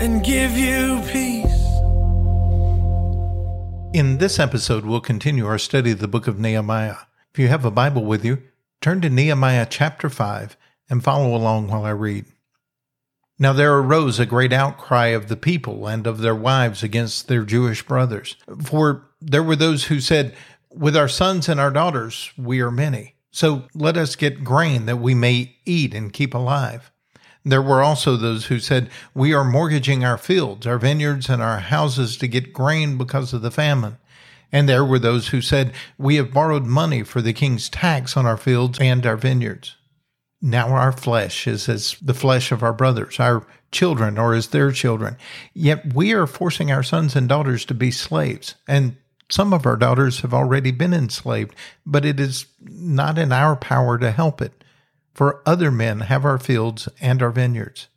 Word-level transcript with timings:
and 0.00 0.24
give 0.24 0.56
you 0.56 1.02
peace. 1.12 1.44
In 3.92 4.16
this 4.18 4.38
episode, 4.38 4.86
we'll 4.86 5.00
continue 5.00 5.46
our 5.46 5.58
study 5.58 5.90
of 5.90 5.98
the 5.98 6.08
book 6.08 6.26
of 6.26 6.38
Nehemiah. 6.38 6.96
If 7.32 7.38
you 7.38 7.48
have 7.48 7.66
a 7.66 7.70
Bible 7.70 8.04
with 8.04 8.24
you, 8.24 8.42
turn 8.80 9.02
to 9.02 9.10
Nehemiah 9.10 9.66
chapter 9.68 10.08
5 10.08 10.56
and 10.88 11.04
follow 11.04 11.36
along 11.36 11.68
while 11.68 11.84
I 11.84 11.90
read. 11.90 12.24
Now 13.38 13.52
there 13.52 13.76
arose 13.76 14.18
a 14.18 14.26
great 14.26 14.52
outcry 14.52 15.08
of 15.08 15.28
the 15.28 15.36
people 15.36 15.86
and 15.86 16.06
of 16.06 16.20
their 16.20 16.34
wives 16.34 16.82
against 16.82 17.28
their 17.28 17.44
Jewish 17.44 17.82
brothers. 17.82 18.36
For 18.62 19.06
there 19.20 19.42
were 19.42 19.56
those 19.56 19.84
who 19.84 20.00
said, 20.00 20.34
With 20.70 20.96
our 20.96 21.08
sons 21.08 21.48
and 21.48 21.60
our 21.60 21.70
daughters 21.70 22.32
we 22.38 22.60
are 22.60 22.70
many. 22.70 23.16
So 23.32 23.64
let 23.74 23.96
us 23.96 24.16
get 24.16 24.44
grain 24.44 24.86
that 24.86 24.96
we 24.96 25.14
may 25.14 25.56
eat 25.64 25.94
and 25.94 26.12
keep 26.12 26.34
alive. 26.34 26.89
There 27.44 27.62
were 27.62 27.82
also 27.82 28.16
those 28.16 28.46
who 28.46 28.58
said, 28.58 28.90
We 29.14 29.32
are 29.32 29.44
mortgaging 29.44 30.04
our 30.04 30.18
fields, 30.18 30.66
our 30.66 30.78
vineyards, 30.78 31.28
and 31.28 31.40
our 31.42 31.58
houses 31.58 32.16
to 32.18 32.28
get 32.28 32.52
grain 32.52 32.98
because 32.98 33.32
of 33.32 33.42
the 33.42 33.50
famine. 33.50 33.96
And 34.52 34.68
there 34.68 34.84
were 34.84 34.98
those 34.98 35.28
who 35.28 35.40
said, 35.40 35.72
We 35.96 36.16
have 36.16 36.34
borrowed 36.34 36.66
money 36.66 37.02
for 37.02 37.22
the 37.22 37.32
king's 37.32 37.68
tax 37.68 38.16
on 38.16 38.26
our 38.26 38.36
fields 38.36 38.78
and 38.80 39.06
our 39.06 39.16
vineyards. 39.16 39.76
Now 40.42 40.68
our 40.68 40.92
flesh 40.92 41.46
is 41.46 41.68
as 41.68 41.96
the 42.00 42.14
flesh 42.14 42.50
of 42.50 42.62
our 42.62 42.72
brothers, 42.72 43.20
our 43.20 43.46
children 43.72 44.18
or 44.18 44.34
as 44.34 44.48
their 44.48 44.72
children. 44.72 45.16
Yet 45.54 45.94
we 45.94 46.12
are 46.12 46.26
forcing 46.26 46.70
our 46.70 46.82
sons 46.82 47.14
and 47.14 47.28
daughters 47.28 47.64
to 47.66 47.74
be 47.74 47.90
slaves. 47.90 48.54
And 48.66 48.96
some 49.30 49.52
of 49.52 49.64
our 49.64 49.76
daughters 49.76 50.20
have 50.20 50.34
already 50.34 50.72
been 50.72 50.92
enslaved, 50.92 51.54
but 51.86 52.04
it 52.04 52.18
is 52.18 52.46
not 52.60 53.16
in 53.16 53.32
our 53.32 53.54
power 53.54 53.96
to 53.98 54.10
help 54.10 54.42
it 54.42 54.64
for 55.14 55.42
other 55.46 55.70
men 55.70 56.00
have 56.00 56.24
our 56.24 56.38
fields 56.38 56.88
and 57.00 57.22
our 57.22 57.30
vineyards. 57.30 57.88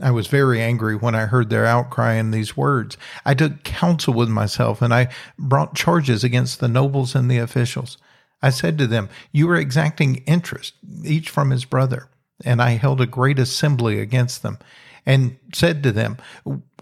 I 0.00 0.10
was 0.10 0.26
very 0.26 0.60
angry 0.60 0.96
when 0.96 1.14
I 1.14 1.26
heard 1.26 1.48
their 1.48 1.64
outcry 1.64 2.14
in 2.14 2.32
these 2.32 2.56
words. 2.56 2.96
I 3.24 3.34
took 3.34 3.62
counsel 3.62 4.14
with 4.14 4.28
myself 4.28 4.82
and 4.82 4.92
I 4.92 5.08
brought 5.38 5.76
charges 5.76 6.24
against 6.24 6.58
the 6.58 6.68
nobles 6.68 7.14
and 7.14 7.30
the 7.30 7.38
officials. 7.38 7.98
I 8.42 8.50
said 8.50 8.78
to 8.78 8.86
them, 8.88 9.08
You 9.30 9.48
are 9.50 9.56
exacting 9.56 10.16
interest, 10.26 10.74
each 11.04 11.30
from 11.30 11.50
his 11.50 11.64
brother. 11.64 12.08
And 12.44 12.60
I 12.60 12.70
held 12.70 13.00
a 13.00 13.06
great 13.06 13.38
assembly 13.38 14.00
against 14.00 14.42
them 14.42 14.58
and 15.06 15.36
said 15.54 15.82
to 15.84 15.92
them, 15.92 16.16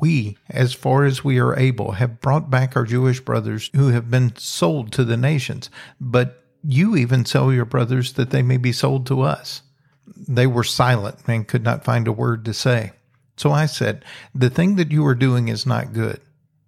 We, 0.00 0.38
as 0.48 0.72
far 0.72 1.04
as 1.04 1.22
we 1.22 1.38
are 1.38 1.58
able, 1.58 1.92
have 1.92 2.20
brought 2.20 2.48
back 2.48 2.76
our 2.76 2.84
Jewish 2.84 3.20
brothers 3.20 3.70
who 3.74 3.88
have 3.88 4.10
been 4.10 4.34
sold 4.36 4.92
to 4.92 5.04
the 5.04 5.18
nations, 5.18 5.68
but 6.00 6.44
you 6.62 6.96
even 6.96 7.24
sell 7.24 7.52
your 7.52 7.64
brothers 7.64 8.12
that 8.14 8.30
they 8.30 8.42
may 8.42 8.56
be 8.56 8.72
sold 8.72 9.06
to 9.06 9.22
us. 9.22 9.62
They 10.06 10.46
were 10.46 10.64
silent 10.64 11.18
and 11.26 11.48
could 11.48 11.62
not 11.62 11.84
find 11.84 12.06
a 12.06 12.12
word 12.12 12.44
to 12.44 12.54
say. 12.54 12.92
So 13.36 13.52
I 13.52 13.66
said, 13.66 14.04
The 14.34 14.50
thing 14.50 14.76
that 14.76 14.90
you 14.90 15.06
are 15.06 15.14
doing 15.14 15.48
is 15.48 15.64
not 15.64 15.92
good. 15.92 16.20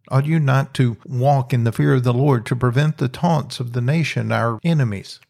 Ought 0.08 0.26
you 0.26 0.40
not 0.40 0.74
to 0.74 0.96
walk 1.04 1.52
in 1.52 1.64
the 1.64 1.72
fear 1.72 1.94
of 1.94 2.04
the 2.04 2.14
Lord 2.14 2.46
to 2.46 2.56
prevent 2.56 2.98
the 2.98 3.08
taunts 3.08 3.60
of 3.60 3.72
the 3.72 3.80
nation, 3.80 4.32
our 4.32 4.58
enemies? 4.64 5.20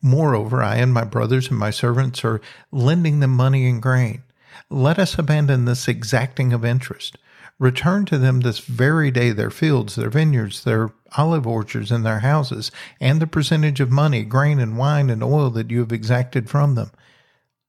Moreover, 0.00 0.62
I 0.62 0.76
and 0.76 0.92
my 0.92 1.04
brothers 1.04 1.48
and 1.48 1.58
my 1.58 1.70
servants 1.70 2.24
are 2.24 2.40
lending 2.70 3.20
them 3.20 3.32
money 3.32 3.66
and 3.66 3.82
grain. 3.82 4.22
Let 4.70 4.98
us 4.98 5.18
abandon 5.18 5.64
this 5.64 5.88
exacting 5.88 6.52
of 6.52 6.64
interest. 6.64 7.18
Return 7.58 8.04
to 8.06 8.18
them 8.18 8.40
this 8.40 8.58
very 8.58 9.10
day 9.10 9.30
their 9.30 9.50
fields, 9.50 9.94
their 9.94 10.10
vineyards, 10.10 10.64
their 10.64 10.90
olive 11.16 11.46
orchards, 11.46 11.92
and 11.92 12.04
their 12.04 12.20
houses, 12.20 12.72
and 13.00 13.20
the 13.20 13.26
percentage 13.26 13.80
of 13.80 13.90
money, 13.90 14.24
grain, 14.24 14.58
and 14.58 14.76
wine, 14.76 15.08
and 15.08 15.22
oil 15.22 15.50
that 15.50 15.70
you 15.70 15.78
have 15.80 15.92
exacted 15.92 16.50
from 16.50 16.74
them. 16.74 16.90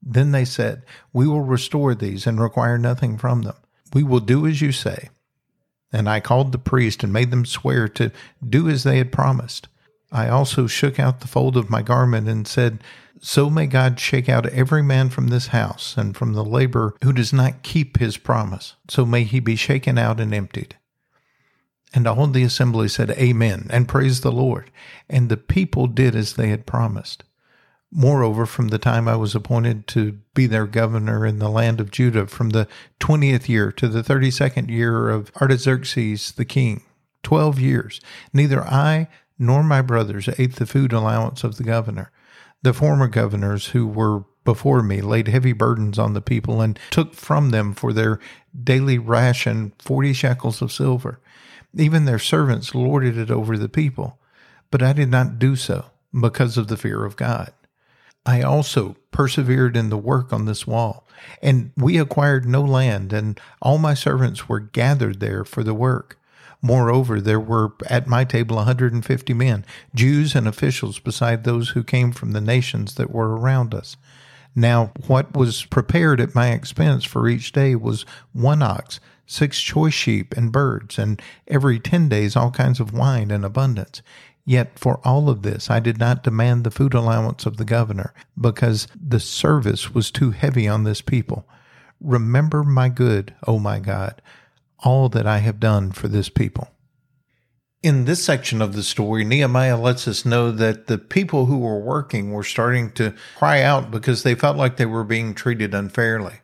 Then 0.01 0.31
they 0.31 0.45
said, 0.45 0.83
We 1.13 1.27
will 1.27 1.41
restore 1.41 1.93
these 1.93 2.25
and 2.25 2.39
require 2.39 2.77
nothing 2.77 3.17
from 3.17 3.43
them. 3.43 3.55
We 3.93 4.03
will 4.03 4.19
do 4.19 4.47
as 4.47 4.61
you 4.61 4.71
say. 4.71 5.09
And 5.93 6.09
I 6.09 6.19
called 6.19 6.51
the 6.51 6.57
priest 6.57 7.03
and 7.03 7.13
made 7.13 7.31
them 7.31 7.45
swear 7.45 7.87
to 7.89 8.11
do 8.47 8.67
as 8.67 8.83
they 8.83 8.97
had 8.97 9.11
promised. 9.11 9.67
I 10.11 10.29
also 10.29 10.67
shook 10.67 10.99
out 10.99 11.19
the 11.19 11.27
fold 11.27 11.57
of 11.57 11.69
my 11.69 11.81
garment 11.81 12.27
and 12.27 12.47
said, 12.47 12.83
So 13.25 13.49
may 13.49 13.65
God 13.65 13.99
shake 13.99 14.29
out 14.29 14.45
every 14.45 14.83
man 14.83 15.09
from 15.09 15.29
this 15.29 15.47
house 15.47 15.97
and 15.97 16.15
from 16.15 16.33
the 16.33 16.45
laborer 16.45 16.93
who 17.03 17.11
does 17.11 17.33
not 17.33 17.63
keep 17.63 17.97
his 17.97 18.17
promise. 18.17 18.75
So 18.87 19.03
may 19.03 19.23
he 19.23 19.39
be 19.39 19.55
shaken 19.55 19.97
out 19.97 20.19
and 20.19 20.31
emptied. 20.31 20.75
And 21.91 22.05
all 22.05 22.27
the 22.27 22.43
assembly 22.43 22.87
said, 22.87 23.09
Amen, 23.09 23.65
and 23.71 23.87
praised 23.87 24.21
the 24.21 24.31
Lord. 24.31 24.69
And 25.09 25.27
the 25.27 25.37
people 25.37 25.87
did 25.87 26.15
as 26.15 26.33
they 26.33 26.49
had 26.49 26.67
promised. 26.67 27.23
Moreover, 27.91 28.45
from 28.45 28.67
the 28.67 28.77
time 28.77 29.07
I 29.07 29.15
was 29.15 29.33
appointed 29.33 29.87
to 29.87 30.19
be 30.35 30.45
their 30.45 30.67
governor 30.67 31.25
in 31.25 31.39
the 31.39 31.49
land 31.49 31.81
of 31.81 31.89
Judah, 31.89 32.27
from 32.27 32.51
the 32.51 32.67
twentieth 32.99 33.49
year 33.49 33.71
to 33.71 33.87
the 33.87 34.03
thirty 34.03 34.29
second 34.29 34.69
year 34.69 35.09
of 35.09 35.31
Artaxerxes 35.41 36.33
the 36.33 36.45
king, 36.45 36.83
twelve 37.23 37.59
years, 37.59 37.99
neither 38.31 38.63
I 38.63 39.07
nor 39.39 39.63
my 39.63 39.81
brothers 39.81 40.29
ate 40.37 40.57
the 40.57 40.67
food 40.67 40.93
allowance 40.93 41.43
of 41.43 41.57
the 41.57 41.63
governor. 41.63 42.11
The 42.65 42.73
former 42.73 43.07
governors 43.07 43.67
who 43.67 43.85
were 43.85 44.23
before 44.43 44.81
me 44.81 44.99
laid 44.99 45.27
heavy 45.27 45.53
burdens 45.53 45.99
on 45.99 46.13
the 46.13 46.19
people 46.19 46.61
and 46.61 46.79
took 46.89 47.13
from 47.13 47.51
them 47.51 47.75
for 47.75 47.93
their 47.93 48.19
daily 48.59 48.97
ration 48.97 49.73
forty 49.77 50.13
shekels 50.13 50.63
of 50.63 50.71
silver. 50.71 51.19
Even 51.75 52.05
their 52.05 52.17
servants 52.17 52.73
lorded 52.73 53.19
it 53.19 53.29
over 53.29 53.55
the 53.55 53.69
people. 53.69 54.17
But 54.71 54.81
I 54.81 54.93
did 54.93 55.11
not 55.11 55.37
do 55.37 55.55
so 55.55 55.91
because 56.19 56.57
of 56.57 56.67
the 56.67 56.75
fear 56.75 57.05
of 57.05 57.15
God. 57.15 57.53
I 58.25 58.41
also 58.41 58.95
persevered 59.11 59.77
in 59.77 59.89
the 59.89 59.95
work 59.95 60.33
on 60.33 60.45
this 60.45 60.65
wall, 60.65 61.07
and 61.43 61.71
we 61.77 61.99
acquired 61.99 62.47
no 62.47 62.63
land, 62.63 63.13
and 63.13 63.39
all 63.61 63.77
my 63.77 63.93
servants 63.93 64.49
were 64.49 64.59
gathered 64.59 65.19
there 65.19 65.45
for 65.45 65.63
the 65.63 65.75
work. 65.75 66.17
Moreover, 66.65 67.21
there 67.21 67.39
were 67.39 67.73
at 67.91 68.07
my 68.07 68.23
table 68.23 68.55
a 68.55 68.65
150 68.65 69.33
men, 69.35 69.63
Jews 69.93 70.33
and 70.33 70.47
officials, 70.47 70.97
beside 70.97 71.43
those 71.43 71.69
who 71.69 71.83
came 71.83 72.11
from 72.11 72.31
the 72.31 72.41
nations 72.41 72.95
that 72.95 73.11
were 73.11 73.37
around 73.37 73.75
us. 73.75 73.97
Now, 74.55 74.91
what 75.05 75.37
was 75.37 75.65
prepared 75.65 76.19
at 76.19 76.33
my 76.33 76.53
expense 76.53 77.03
for 77.03 77.27
each 77.27 77.51
day 77.51 77.75
was 77.75 78.03
one 78.33 78.63
ox, 78.63 78.99
six 79.27 79.61
choice 79.61 79.93
sheep 79.93 80.35
and 80.35 80.51
birds, 80.51 80.97
and 80.97 81.21
every 81.47 81.79
ten 81.79 82.09
days 82.09 82.35
all 82.35 82.49
kinds 82.49 82.79
of 82.79 82.91
wine 82.91 83.29
in 83.29 83.43
abundance. 83.43 84.01
Yet 84.43 84.79
for 84.79 84.99
all 85.03 85.29
of 85.29 85.43
this, 85.43 85.69
I 85.69 85.79
did 85.79 85.99
not 85.99 86.23
demand 86.23 86.63
the 86.63 86.71
food 86.71 86.95
allowance 86.95 87.45
of 87.45 87.57
the 87.57 87.65
governor, 87.65 88.11
because 88.41 88.87
the 88.99 89.19
service 89.19 89.93
was 89.93 90.09
too 90.09 90.31
heavy 90.31 90.67
on 90.67 90.83
this 90.83 91.01
people. 91.01 91.47
Remember 92.01 92.63
my 92.63 92.89
good, 92.89 93.35
O 93.45 93.59
my 93.59 93.77
God 93.77 94.19
all 94.85 95.09
that 95.09 95.27
I 95.27 95.39
have 95.39 95.59
done 95.59 95.91
for 95.91 96.07
this 96.07 96.29
people. 96.29 96.69
In 97.83 98.05
this 98.05 98.23
section 98.23 98.61
of 98.61 98.73
the 98.73 98.83
story, 98.83 99.23
Nehemiah 99.23 99.77
lets 99.77 100.07
us 100.07 100.25
know 100.25 100.51
that 100.51 100.87
the 100.87 100.97
people 100.97 101.47
who 101.47 101.57
were 101.57 101.79
working 101.79 102.31
were 102.31 102.43
starting 102.43 102.91
to 102.93 103.13
cry 103.37 103.61
out 103.61 103.91
because 103.91 104.23
they 104.23 104.33
felt 104.33 104.57
like 104.57 104.77
they 104.77 104.85
were 104.85 105.03
being 105.03 105.33
treated 105.33 105.73
unfairly. 105.73 106.35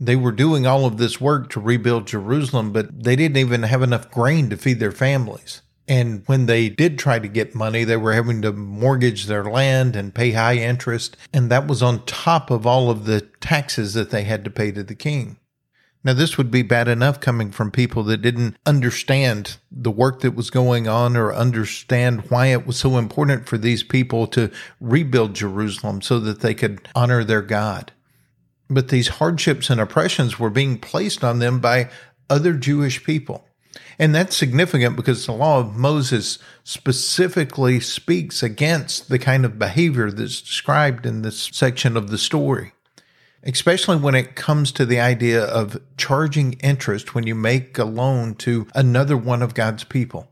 They 0.00 0.16
were 0.16 0.32
doing 0.32 0.66
all 0.66 0.84
of 0.84 0.98
this 0.98 1.20
work 1.20 1.48
to 1.50 1.60
rebuild 1.60 2.08
Jerusalem, 2.08 2.72
but 2.72 3.04
they 3.04 3.14
didn't 3.14 3.36
even 3.36 3.62
have 3.62 3.82
enough 3.82 4.10
grain 4.10 4.50
to 4.50 4.56
feed 4.56 4.80
their 4.80 4.92
families. 4.92 5.62
And 5.88 6.22
when 6.26 6.46
they 6.46 6.68
did 6.68 6.98
try 6.98 7.18
to 7.18 7.28
get 7.28 7.54
money, 7.54 7.84
they 7.84 7.96
were 7.96 8.12
having 8.12 8.42
to 8.42 8.52
mortgage 8.52 9.26
their 9.26 9.44
land 9.44 9.96
and 9.96 10.14
pay 10.14 10.32
high 10.32 10.56
interest. 10.56 11.16
And 11.32 11.50
that 11.50 11.66
was 11.66 11.82
on 11.82 12.04
top 12.04 12.50
of 12.50 12.66
all 12.66 12.90
of 12.90 13.04
the 13.04 13.20
taxes 13.40 13.94
that 13.94 14.10
they 14.10 14.24
had 14.24 14.44
to 14.44 14.50
pay 14.50 14.72
to 14.72 14.82
the 14.82 14.94
king. 14.94 15.38
Now, 16.04 16.14
this 16.14 16.36
would 16.36 16.50
be 16.50 16.62
bad 16.62 16.88
enough 16.88 17.20
coming 17.20 17.52
from 17.52 17.70
people 17.70 18.02
that 18.04 18.22
didn't 18.22 18.56
understand 18.66 19.58
the 19.70 19.90
work 19.90 20.20
that 20.20 20.34
was 20.34 20.50
going 20.50 20.88
on 20.88 21.16
or 21.16 21.32
understand 21.32 22.28
why 22.28 22.46
it 22.46 22.66
was 22.66 22.76
so 22.76 22.98
important 22.98 23.48
for 23.48 23.56
these 23.56 23.84
people 23.84 24.26
to 24.28 24.50
rebuild 24.80 25.34
Jerusalem 25.34 26.02
so 26.02 26.18
that 26.18 26.40
they 26.40 26.54
could 26.54 26.88
honor 26.96 27.22
their 27.22 27.42
God. 27.42 27.92
But 28.68 28.88
these 28.88 29.08
hardships 29.08 29.70
and 29.70 29.80
oppressions 29.80 30.40
were 30.40 30.50
being 30.50 30.78
placed 30.78 31.22
on 31.22 31.38
them 31.38 31.60
by 31.60 31.88
other 32.28 32.54
Jewish 32.54 33.04
people. 33.04 33.44
And 33.98 34.14
that's 34.14 34.36
significant 34.36 34.96
because 34.96 35.26
the 35.26 35.32
law 35.32 35.60
of 35.60 35.76
Moses 35.76 36.38
specifically 36.64 37.78
speaks 37.78 38.42
against 38.42 39.08
the 39.08 39.18
kind 39.18 39.44
of 39.44 39.58
behavior 39.58 40.10
that's 40.10 40.40
described 40.40 41.06
in 41.06 41.22
this 41.22 41.50
section 41.52 41.96
of 41.96 42.10
the 42.10 42.18
story. 42.18 42.72
Especially 43.44 43.96
when 43.96 44.14
it 44.14 44.36
comes 44.36 44.72
to 44.72 44.86
the 44.86 45.00
idea 45.00 45.44
of 45.44 45.80
charging 45.96 46.54
interest 46.54 47.14
when 47.14 47.26
you 47.26 47.34
make 47.34 47.76
a 47.78 47.84
loan 47.84 48.34
to 48.36 48.66
another 48.74 49.16
one 49.16 49.42
of 49.42 49.54
God's 49.54 49.84
people. 49.84 50.28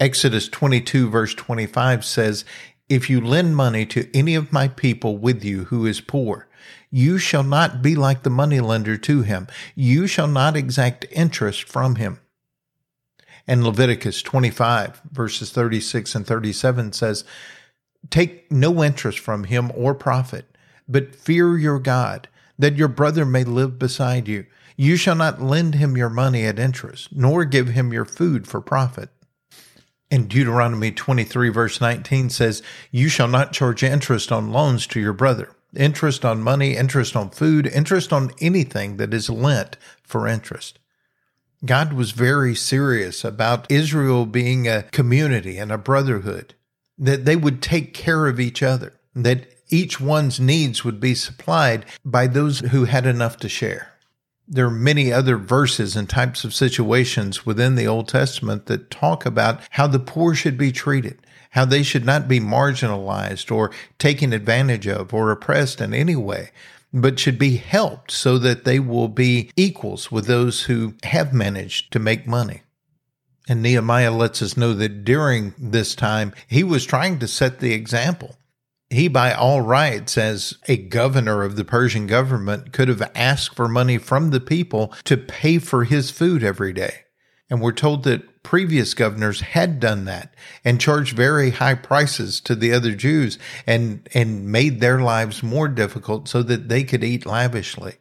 Exodus 0.00 0.48
22 0.48 1.10
verse 1.10 1.34
25 1.34 2.04
says, 2.04 2.44
If 2.88 3.10
you 3.10 3.20
lend 3.20 3.56
money 3.56 3.84
to 3.86 4.08
any 4.16 4.34
of 4.34 4.52
my 4.52 4.68
people 4.68 5.18
with 5.18 5.44
you 5.44 5.64
who 5.64 5.84
is 5.86 6.00
poor, 6.00 6.48
you 6.90 7.18
shall 7.18 7.42
not 7.42 7.82
be 7.82 7.94
like 7.94 8.22
the 8.22 8.30
moneylender 8.30 8.96
to 8.96 9.22
him. 9.22 9.46
You 9.74 10.06
shall 10.06 10.28
not 10.28 10.56
exact 10.56 11.06
interest 11.10 11.68
from 11.68 11.96
him. 11.96 12.20
And 13.46 13.64
Leviticus 13.64 14.22
25 14.22 15.02
verses 15.10 15.50
36 15.50 16.14
and 16.14 16.26
37 16.26 16.92
says, 16.92 17.24
Take 18.10 18.50
no 18.50 18.82
interest 18.84 19.18
from 19.18 19.44
him 19.44 19.72
or 19.74 19.94
profit, 19.94 20.46
but 20.88 21.14
fear 21.14 21.58
your 21.58 21.78
God 21.78 22.28
that 22.58 22.76
your 22.76 22.88
brother 22.88 23.24
may 23.24 23.44
live 23.44 23.78
beside 23.78 24.28
you. 24.28 24.46
You 24.76 24.96
shall 24.96 25.14
not 25.14 25.42
lend 25.42 25.74
him 25.74 25.96
your 25.96 26.10
money 26.10 26.44
at 26.44 26.58
interest, 26.58 27.08
nor 27.12 27.44
give 27.44 27.68
him 27.68 27.92
your 27.92 28.04
food 28.04 28.46
for 28.46 28.60
profit. 28.60 29.10
And 30.10 30.28
Deuteronomy 30.28 30.90
23, 30.90 31.50
verse 31.50 31.80
19 31.80 32.30
says, 32.30 32.62
You 32.90 33.08
shall 33.08 33.28
not 33.28 33.52
charge 33.52 33.82
interest 33.82 34.32
on 34.32 34.52
loans 34.52 34.86
to 34.88 35.00
your 35.00 35.12
brother, 35.12 35.54
interest 35.76 36.24
on 36.24 36.42
money, 36.42 36.76
interest 36.76 37.14
on 37.14 37.30
food, 37.30 37.66
interest 37.66 38.12
on 38.12 38.30
anything 38.40 38.96
that 38.96 39.12
is 39.12 39.28
lent 39.28 39.76
for 40.02 40.26
interest. 40.26 40.78
God 41.64 41.92
was 41.92 42.12
very 42.12 42.54
serious 42.54 43.24
about 43.24 43.70
Israel 43.70 44.26
being 44.26 44.68
a 44.68 44.84
community 44.84 45.58
and 45.58 45.72
a 45.72 45.78
brotherhood, 45.78 46.54
that 46.96 47.24
they 47.24 47.36
would 47.36 47.60
take 47.60 47.92
care 47.92 48.26
of 48.28 48.40
each 48.40 48.62
other, 48.62 48.94
that 49.14 49.57
each 49.70 50.00
one's 50.00 50.40
needs 50.40 50.84
would 50.84 51.00
be 51.00 51.14
supplied 51.14 51.84
by 52.04 52.26
those 52.26 52.60
who 52.60 52.84
had 52.84 53.06
enough 53.06 53.36
to 53.38 53.48
share. 53.48 53.92
There 54.46 54.66
are 54.66 54.70
many 54.70 55.12
other 55.12 55.36
verses 55.36 55.94
and 55.94 56.08
types 56.08 56.42
of 56.42 56.54
situations 56.54 57.44
within 57.44 57.74
the 57.74 57.86
Old 57.86 58.08
Testament 58.08 58.66
that 58.66 58.90
talk 58.90 59.26
about 59.26 59.60
how 59.70 59.86
the 59.86 59.98
poor 59.98 60.34
should 60.34 60.56
be 60.56 60.72
treated, 60.72 61.18
how 61.50 61.66
they 61.66 61.82
should 61.82 62.06
not 62.06 62.28
be 62.28 62.40
marginalized 62.40 63.54
or 63.54 63.70
taken 63.98 64.32
advantage 64.32 64.88
of 64.88 65.12
or 65.12 65.30
oppressed 65.30 65.82
in 65.82 65.92
any 65.92 66.16
way, 66.16 66.50
but 66.94 67.18
should 67.18 67.38
be 67.38 67.56
helped 67.56 68.10
so 68.10 68.38
that 68.38 68.64
they 68.64 68.80
will 68.80 69.08
be 69.08 69.50
equals 69.54 70.10
with 70.10 70.24
those 70.24 70.62
who 70.62 70.94
have 71.02 71.34
managed 71.34 71.92
to 71.92 71.98
make 71.98 72.26
money. 72.26 72.62
And 73.50 73.62
Nehemiah 73.62 74.12
lets 74.12 74.40
us 74.40 74.56
know 74.56 74.72
that 74.74 75.04
during 75.04 75.54
this 75.58 75.94
time, 75.94 76.32
he 76.46 76.64
was 76.64 76.86
trying 76.86 77.18
to 77.18 77.28
set 77.28 77.60
the 77.60 77.72
example 77.72 78.36
he, 78.90 79.06
by 79.08 79.32
all 79.32 79.60
rights, 79.60 80.16
as 80.16 80.56
a 80.66 80.76
governor 80.76 81.42
of 81.42 81.56
the 81.56 81.64
Persian 81.64 82.06
government, 82.06 82.72
could 82.72 82.88
have 82.88 83.10
asked 83.14 83.54
for 83.54 83.68
money 83.68 83.98
from 83.98 84.30
the 84.30 84.40
people 84.40 84.94
to 85.04 85.16
pay 85.16 85.58
for 85.58 85.84
his 85.84 86.10
food 86.10 86.42
every 86.42 86.72
day. 86.72 87.04
And 87.50 87.60
we're 87.60 87.72
told 87.72 88.04
that 88.04 88.42
previous 88.42 88.94
governors 88.94 89.40
had 89.40 89.78
done 89.78 90.06
that 90.06 90.34
and 90.64 90.80
charged 90.80 91.14
very 91.14 91.50
high 91.50 91.74
prices 91.74 92.40
to 92.40 92.54
the 92.54 92.72
other 92.72 92.94
Jews 92.94 93.38
and, 93.66 94.08
and 94.14 94.46
made 94.46 94.80
their 94.80 95.00
lives 95.00 95.42
more 95.42 95.68
difficult 95.68 96.28
so 96.28 96.42
that 96.42 96.68
they 96.68 96.84
could 96.84 97.04
eat 97.04 97.26
lavishly. 97.26 97.96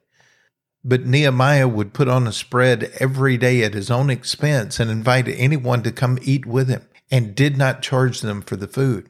But 0.86 1.06
Nehemiah 1.06 1.68
would 1.68 1.94
put 1.94 2.08
on 2.08 2.28
a 2.28 2.32
spread 2.32 2.94
every 3.00 3.38
day 3.38 3.64
at 3.64 3.74
his 3.74 3.92
own 3.92 4.10
expense 4.10 4.80
and 4.80 4.90
invite 4.90 5.28
anyone 5.28 5.84
to 5.84 5.92
come 5.92 6.18
eat 6.22 6.46
with 6.46 6.70
him 6.70 6.88
and 7.12 7.36
did 7.36 7.58
not 7.58 7.82
charge 7.82 8.22
them 8.22 8.42
for 8.42 8.56
the 8.56 8.68
food. 8.68 9.10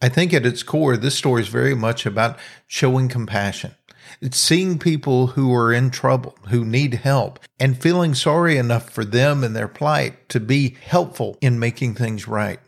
I 0.00 0.08
think 0.08 0.32
at 0.32 0.46
its 0.46 0.62
core, 0.62 0.96
this 0.96 1.16
story 1.16 1.42
is 1.42 1.48
very 1.48 1.74
much 1.74 2.06
about 2.06 2.38
showing 2.68 3.08
compassion. 3.08 3.74
It's 4.20 4.38
seeing 4.38 4.78
people 4.78 5.28
who 5.28 5.52
are 5.52 5.72
in 5.72 5.90
trouble, 5.90 6.36
who 6.48 6.64
need 6.64 6.94
help, 6.94 7.40
and 7.58 7.80
feeling 7.80 8.14
sorry 8.14 8.56
enough 8.56 8.90
for 8.90 9.04
them 9.04 9.42
and 9.42 9.56
their 9.56 9.68
plight 9.68 10.28
to 10.30 10.40
be 10.40 10.76
helpful 10.86 11.36
in 11.40 11.58
making 11.58 11.94
things 11.94 12.28
right. 12.28 12.60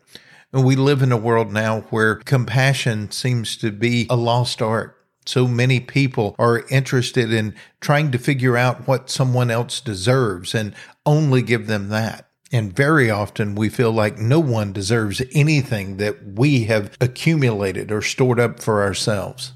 And 0.53 0.65
we 0.65 0.75
live 0.75 1.03
in 1.03 1.13
a 1.13 1.17
world 1.17 1.53
now 1.53 1.83
where 1.91 2.17
compassion 2.17 3.13
seems 3.13 3.57
to 3.59 3.71
be 3.71 4.09
a 4.11 4.17
lost 4.17 4.61
art. 4.61 4.97
So 5.25 5.47
many 5.47 5.79
people 5.79 6.35
are 6.39 6.67
interested 6.69 7.33
in 7.33 7.55
trying 7.81 8.11
to 8.11 8.19
figure 8.19 8.57
out 8.57 8.89
what 8.89 9.09
someone 9.09 9.51
else 9.51 9.81
deserves 9.81 10.55
and 10.55 10.75
only 11.07 11.43
give 11.43 11.69
them 11.69 11.89
that. 11.91 12.30
And 12.53 12.75
very 12.75 13.11
often 13.11 13.55
we 13.55 13.69
feel 13.69 13.93
like 13.93 14.19
no 14.19 14.41
one 14.41 14.73
deserves 14.73 15.23
anything 15.33 15.99
that 15.99 16.25
we 16.25 16.65
have 16.65 16.97
accumulated 17.01 17.93
or 17.93 18.03
stored 18.03 18.41
up 18.41 18.61
for 18.61 18.83
ourselves. 18.83 19.53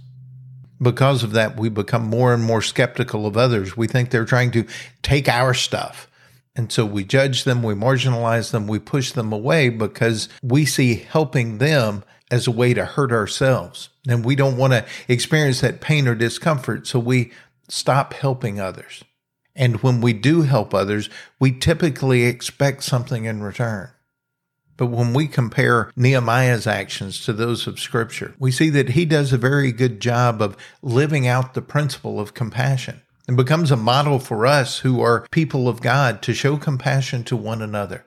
Because 0.80 1.22
of 1.22 1.32
that, 1.32 1.56
we 1.56 1.68
become 1.68 2.04
more 2.04 2.32
and 2.32 2.42
more 2.42 2.62
skeptical 2.62 3.26
of 3.26 3.36
others. 3.36 3.76
We 3.76 3.88
think 3.88 4.10
they're 4.10 4.24
trying 4.24 4.52
to 4.52 4.66
take 5.02 5.28
our 5.28 5.54
stuff. 5.54 6.08
And 6.56 6.70
so 6.70 6.86
we 6.86 7.02
judge 7.04 7.44
them, 7.44 7.64
we 7.64 7.74
marginalize 7.74 8.52
them, 8.52 8.68
we 8.68 8.78
push 8.78 9.10
them 9.12 9.32
away 9.32 9.70
because 9.70 10.28
we 10.42 10.64
see 10.64 10.94
helping 10.94 11.58
them 11.58 12.04
as 12.30 12.46
a 12.46 12.52
way 12.52 12.74
to 12.74 12.84
hurt 12.84 13.10
ourselves. 13.10 13.88
And 14.08 14.24
we 14.24 14.36
don't 14.36 14.56
want 14.56 14.72
to 14.72 14.84
experience 15.08 15.60
that 15.62 15.80
pain 15.80 16.06
or 16.06 16.14
discomfort. 16.14 16.86
So 16.86 17.00
we 17.00 17.32
stop 17.68 18.14
helping 18.14 18.60
others. 18.60 19.02
And 19.56 19.82
when 19.82 20.00
we 20.00 20.12
do 20.12 20.42
help 20.42 20.74
others, 20.74 21.08
we 21.38 21.52
typically 21.52 22.24
expect 22.24 22.82
something 22.82 23.24
in 23.24 23.42
return. 23.42 23.90
But 24.76 24.86
when 24.86 25.14
we 25.14 25.28
compare 25.28 25.92
Nehemiah's 25.94 26.66
actions 26.66 27.24
to 27.24 27.32
those 27.32 27.66
of 27.66 27.78
Scripture, 27.78 28.34
we 28.38 28.50
see 28.50 28.70
that 28.70 28.90
he 28.90 29.04
does 29.04 29.32
a 29.32 29.38
very 29.38 29.70
good 29.70 30.00
job 30.00 30.42
of 30.42 30.56
living 30.82 31.28
out 31.28 31.54
the 31.54 31.62
principle 31.62 32.18
of 32.18 32.34
compassion 32.34 33.00
and 33.28 33.36
becomes 33.36 33.70
a 33.70 33.76
model 33.76 34.18
for 34.18 34.46
us 34.46 34.80
who 34.80 35.00
are 35.00 35.26
people 35.30 35.68
of 35.68 35.80
God 35.80 36.22
to 36.22 36.34
show 36.34 36.56
compassion 36.56 37.22
to 37.24 37.36
one 37.36 37.62
another. 37.62 38.04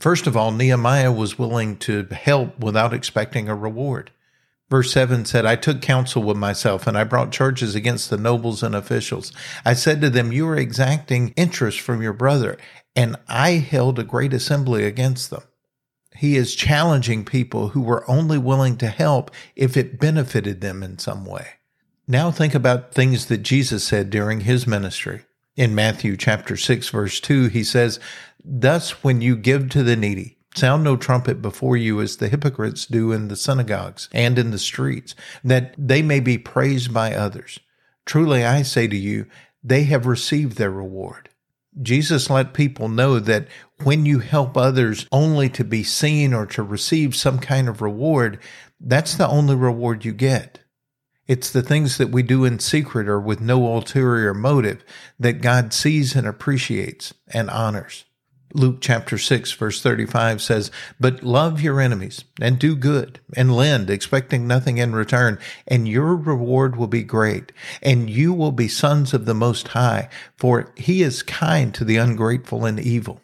First 0.00 0.26
of 0.26 0.36
all, 0.36 0.52
Nehemiah 0.52 1.12
was 1.12 1.38
willing 1.38 1.76
to 1.78 2.04
help 2.06 2.58
without 2.58 2.92
expecting 2.92 3.48
a 3.48 3.54
reward. 3.54 4.10
Verse 4.70 4.92
7 4.92 5.24
said, 5.24 5.46
I 5.46 5.56
took 5.56 5.80
counsel 5.80 6.22
with 6.22 6.36
myself, 6.36 6.86
and 6.86 6.98
I 6.98 7.04
brought 7.04 7.32
charges 7.32 7.74
against 7.74 8.10
the 8.10 8.18
nobles 8.18 8.62
and 8.62 8.74
officials. 8.74 9.32
I 9.64 9.72
said 9.72 10.00
to 10.02 10.10
them, 10.10 10.30
You 10.30 10.46
are 10.48 10.56
exacting 10.56 11.32
interest 11.36 11.80
from 11.80 12.02
your 12.02 12.12
brother, 12.12 12.58
and 12.94 13.16
I 13.28 13.52
held 13.52 13.98
a 13.98 14.04
great 14.04 14.34
assembly 14.34 14.84
against 14.84 15.30
them. 15.30 15.42
He 16.16 16.36
is 16.36 16.54
challenging 16.54 17.24
people 17.24 17.68
who 17.68 17.80
were 17.80 18.08
only 18.10 18.38
willing 18.38 18.76
to 18.78 18.88
help 18.88 19.30
if 19.56 19.76
it 19.76 20.00
benefited 20.00 20.60
them 20.60 20.82
in 20.82 20.98
some 20.98 21.24
way. 21.24 21.46
Now 22.06 22.30
think 22.30 22.54
about 22.54 22.92
things 22.92 23.26
that 23.26 23.38
Jesus 23.38 23.84
said 23.84 24.10
during 24.10 24.40
his 24.40 24.66
ministry. 24.66 25.22
In 25.56 25.74
Matthew 25.74 26.16
chapter 26.16 26.56
6 26.56 26.88
verse 26.88 27.20
2, 27.20 27.48
he 27.48 27.62
says, 27.62 28.00
Thus 28.44 29.04
when 29.04 29.20
you 29.20 29.36
give 29.36 29.68
to 29.70 29.82
the 29.82 29.96
needy, 29.96 30.37
Sound 30.58 30.82
no 30.82 30.96
trumpet 30.96 31.40
before 31.40 31.76
you 31.76 32.00
as 32.00 32.16
the 32.16 32.26
hypocrites 32.26 32.84
do 32.84 33.12
in 33.12 33.28
the 33.28 33.36
synagogues 33.36 34.08
and 34.10 34.36
in 34.36 34.50
the 34.50 34.58
streets, 34.58 35.14
that 35.44 35.72
they 35.78 36.02
may 36.02 36.18
be 36.18 36.36
praised 36.36 36.92
by 36.92 37.14
others. 37.14 37.60
Truly 38.04 38.44
I 38.44 38.62
say 38.62 38.88
to 38.88 38.96
you, 38.96 39.26
they 39.62 39.84
have 39.84 40.04
received 40.04 40.58
their 40.58 40.72
reward. 40.72 41.28
Jesus 41.80 42.28
let 42.28 42.54
people 42.54 42.88
know 42.88 43.20
that 43.20 43.46
when 43.84 44.04
you 44.04 44.18
help 44.18 44.56
others 44.56 45.06
only 45.12 45.48
to 45.50 45.62
be 45.62 45.84
seen 45.84 46.34
or 46.34 46.44
to 46.46 46.64
receive 46.64 47.14
some 47.14 47.38
kind 47.38 47.68
of 47.68 47.80
reward, 47.80 48.40
that's 48.80 49.14
the 49.14 49.28
only 49.28 49.54
reward 49.54 50.04
you 50.04 50.12
get. 50.12 50.58
It's 51.28 51.52
the 51.52 51.62
things 51.62 51.98
that 51.98 52.10
we 52.10 52.24
do 52.24 52.44
in 52.44 52.58
secret 52.58 53.06
or 53.06 53.20
with 53.20 53.40
no 53.40 53.64
ulterior 53.64 54.34
motive 54.34 54.84
that 55.20 55.40
God 55.40 55.72
sees 55.72 56.16
and 56.16 56.26
appreciates 56.26 57.14
and 57.28 57.48
honors. 57.48 58.06
Luke 58.54 58.78
chapter 58.80 59.18
6 59.18 59.52
verse 59.52 59.82
35 59.82 60.40
says, 60.40 60.70
But 60.98 61.22
love 61.22 61.60
your 61.60 61.80
enemies 61.80 62.24
and 62.40 62.58
do 62.58 62.74
good 62.74 63.20
and 63.36 63.54
lend, 63.54 63.90
expecting 63.90 64.46
nothing 64.46 64.78
in 64.78 64.94
return, 64.94 65.38
and 65.66 65.86
your 65.86 66.16
reward 66.16 66.76
will 66.76 66.86
be 66.86 67.02
great, 67.02 67.52
and 67.82 68.08
you 68.08 68.32
will 68.32 68.52
be 68.52 68.68
sons 68.68 69.12
of 69.12 69.26
the 69.26 69.34
Most 69.34 69.68
High, 69.68 70.08
for 70.36 70.72
he 70.76 71.02
is 71.02 71.22
kind 71.22 71.74
to 71.74 71.84
the 71.84 71.96
ungrateful 71.96 72.64
and 72.64 72.80
evil. 72.80 73.20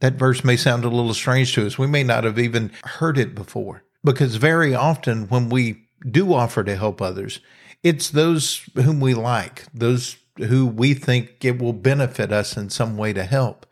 That 0.00 0.14
verse 0.14 0.44
may 0.44 0.56
sound 0.56 0.84
a 0.84 0.88
little 0.88 1.14
strange 1.14 1.54
to 1.54 1.66
us. 1.66 1.78
We 1.78 1.86
may 1.86 2.02
not 2.02 2.24
have 2.24 2.38
even 2.38 2.72
heard 2.84 3.18
it 3.18 3.34
before, 3.34 3.82
because 4.04 4.36
very 4.36 4.74
often 4.74 5.28
when 5.28 5.48
we 5.48 5.86
do 6.08 6.32
offer 6.32 6.62
to 6.64 6.76
help 6.76 7.02
others, 7.02 7.40
it's 7.82 8.10
those 8.10 8.68
whom 8.74 9.00
we 9.00 9.14
like, 9.14 9.64
those 9.72 10.16
who 10.38 10.66
we 10.66 10.94
think 10.94 11.44
it 11.44 11.58
will 11.58 11.72
benefit 11.72 12.32
us 12.32 12.56
in 12.56 12.70
some 12.70 12.96
way 12.96 13.12
to 13.12 13.24
help. 13.24 13.65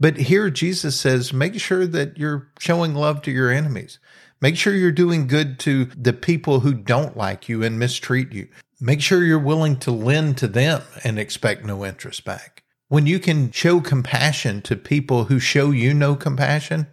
But 0.00 0.16
here 0.16 0.48
Jesus 0.50 0.98
says, 0.98 1.32
make 1.32 1.58
sure 1.60 1.86
that 1.86 2.18
you're 2.18 2.50
showing 2.58 2.94
love 2.94 3.20
to 3.22 3.30
your 3.30 3.50
enemies. 3.50 3.98
Make 4.40 4.56
sure 4.56 4.74
you're 4.74 4.92
doing 4.92 5.26
good 5.26 5.58
to 5.60 5.86
the 5.86 6.12
people 6.12 6.60
who 6.60 6.72
don't 6.72 7.16
like 7.16 7.48
you 7.48 7.64
and 7.64 7.78
mistreat 7.78 8.32
you. 8.32 8.48
Make 8.80 9.00
sure 9.00 9.24
you're 9.24 9.40
willing 9.40 9.76
to 9.80 9.90
lend 9.90 10.36
to 10.38 10.46
them 10.46 10.82
and 11.02 11.18
expect 11.18 11.64
no 11.64 11.84
interest 11.84 12.24
back. 12.24 12.62
When 12.86 13.06
you 13.06 13.18
can 13.18 13.50
show 13.50 13.80
compassion 13.80 14.62
to 14.62 14.76
people 14.76 15.24
who 15.24 15.40
show 15.40 15.72
you 15.72 15.92
no 15.92 16.14
compassion, 16.14 16.86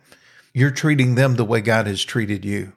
you're 0.53 0.71
treating 0.71 1.13
them 1.13 1.35
the 1.35 1.45
way 1.45 1.61
God 1.61 1.85
has 1.85 2.03
treated 2.03 2.43
you. 2.43 2.73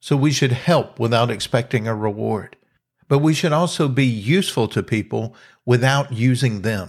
So 0.00 0.16
we 0.16 0.32
should 0.32 0.52
help 0.52 0.98
without 0.98 1.30
expecting 1.30 1.86
a 1.86 1.94
reward. 1.94 2.56
but 3.10 3.18
we 3.18 3.34
should 3.34 3.52
also 3.52 3.88
be 3.88 4.06
useful 4.06 4.68
to 4.68 4.84
people 4.84 5.34
without 5.66 6.12
using 6.12 6.62
them. 6.62 6.88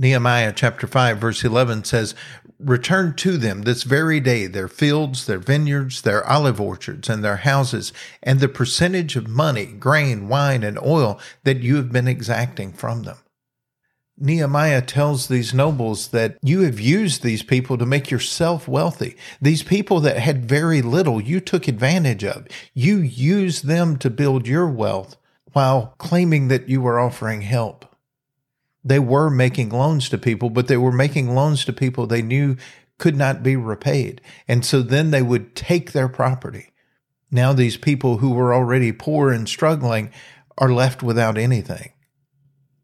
Nehemiah 0.00 0.52
chapter 0.54 0.86
5 0.86 1.18
verse 1.18 1.42
11 1.42 1.82
says, 1.82 2.14
Return 2.60 3.14
to 3.16 3.36
them 3.36 3.62
this 3.62 3.82
very 3.82 4.20
day 4.20 4.46
their 4.46 4.68
fields, 4.68 5.26
their 5.26 5.38
vineyards, 5.38 6.02
their 6.02 6.24
olive 6.24 6.60
orchards, 6.60 7.08
and 7.08 7.22
their 7.22 7.38
houses, 7.38 7.92
and 8.22 8.38
the 8.38 8.48
percentage 8.48 9.16
of 9.16 9.28
money, 9.28 9.66
grain, 9.66 10.28
wine, 10.28 10.62
and 10.62 10.78
oil 10.78 11.20
that 11.42 11.58
you 11.58 11.76
have 11.76 11.90
been 11.90 12.08
exacting 12.08 12.72
from 12.72 13.02
them. 13.02 13.18
Nehemiah 14.20 14.82
tells 14.82 15.28
these 15.28 15.54
nobles 15.54 16.08
that 16.08 16.38
you 16.42 16.62
have 16.62 16.80
used 16.80 17.22
these 17.22 17.42
people 17.44 17.78
to 17.78 17.86
make 17.86 18.10
yourself 18.10 18.66
wealthy. 18.66 19.16
These 19.40 19.62
people 19.62 20.00
that 20.00 20.18
had 20.18 20.48
very 20.48 20.82
little, 20.82 21.20
you 21.20 21.40
took 21.40 21.68
advantage 21.68 22.24
of. 22.24 22.46
You 22.74 22.98
used 22.98 23.66
them 23.66 23.96
to 23.98 24.10
build 24.10 24.48
your 24.48 24.66
wealth 24.66 25.16
while 25.52 25.94
claiming 25.98 26.48
that 26.48 26.68
you 26.68 26.80
were 26.80 26.98
offering 26.98 27.42
help. 27.42 27.87
They 28.88 28.98
were 28.98 29.30
making 29.30 29.70
loans 29.70 30.08
to 30.08 30.18
people, 30.18 30.50
but 30.50 30.68
they 30.68 30.76
were 30.76 30.92
making 30.92 31.34
loans 31.34 31.64
to 31.66 31.72
people 31.72 32.06
they 32.06 32.22
knew 32.22 32.56
could 32.98 33.16
not 33.16 33.42
be 33.42 33.56
repaid. 33.56 34.20
And 34.48 34.64
so 34.64 34.82
then 34.82 35.10
they 35.10 35.22
would 35.22 35.54
take 35.54 35.92
their 35.92 36.08
property. 36.08 36.72
Now 37.30 37.52
these 37.52 37.76
people 37.76 38.18
who 38.18 38.30
were 38.30 38.54
already 38.54 38.92
poor 38.92 39.30
and 39.30 39.48
struggling 39.48 40.10
are 40.56 40.72
left 40.72 41.02
without 41.02 41.38
anything 41.38 41.92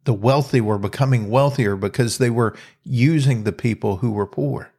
the 0.04 0.14
wealthy 0.14 0.60
were 0.60 0.78
becoming 0.78 1.30
wealthier 1.30 1.76
because 1.76 2.18
they 2.18 2.30
were 2.30 2.54
using 2.82 3.44
the 3.44 3.52
people 3.52 3.96
who 3.96 4.12
were 4.12 4.26
poor. 4.26 4.70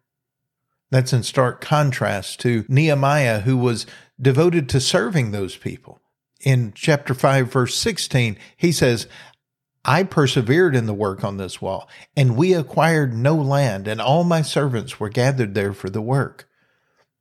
That's 0.91 1.13
in 1.13 1.23
stark 1.23 1.61
contrast 1.61 2.39
to 2.41 2.63
Nehemiah, 2.67 3.41
who 3.41 3.57
was 3.57 3.85
devoted 4.21 4.69
to 4.69 4.79
serving 4.79 5.31
those 5.31 5.57
people. 5.57 5.99
In 6.41 6.73
chapter 6.75 7.13
5, 7.13 7.51
verse 7.51 7.75
16, 7.75 8.37
he 8.55 8.71
says, 8.71 9.07
I 9.87 10.01
persevered 10.03 10.75
in 10.75 10.87
the 10.87 10.93
work 10.95 11.23
on 11.23 11.37
this 11.37 11.61
wall, 11.61 11.87
and 12.17 12.35
we 12.35 12.53
acquired 12.53 13.13
no 13.13 13.35
land, 13.35 13.87
and 13.87 14.01
all 14.01 14.23
my 14.23 14.41
servants 14.41 14.99
were 14.99 15.09
gathered 15.09 15.53
there 15.53 15.73
for 15.73 15.91
the 15.91 16.01
work. 16.01 16.49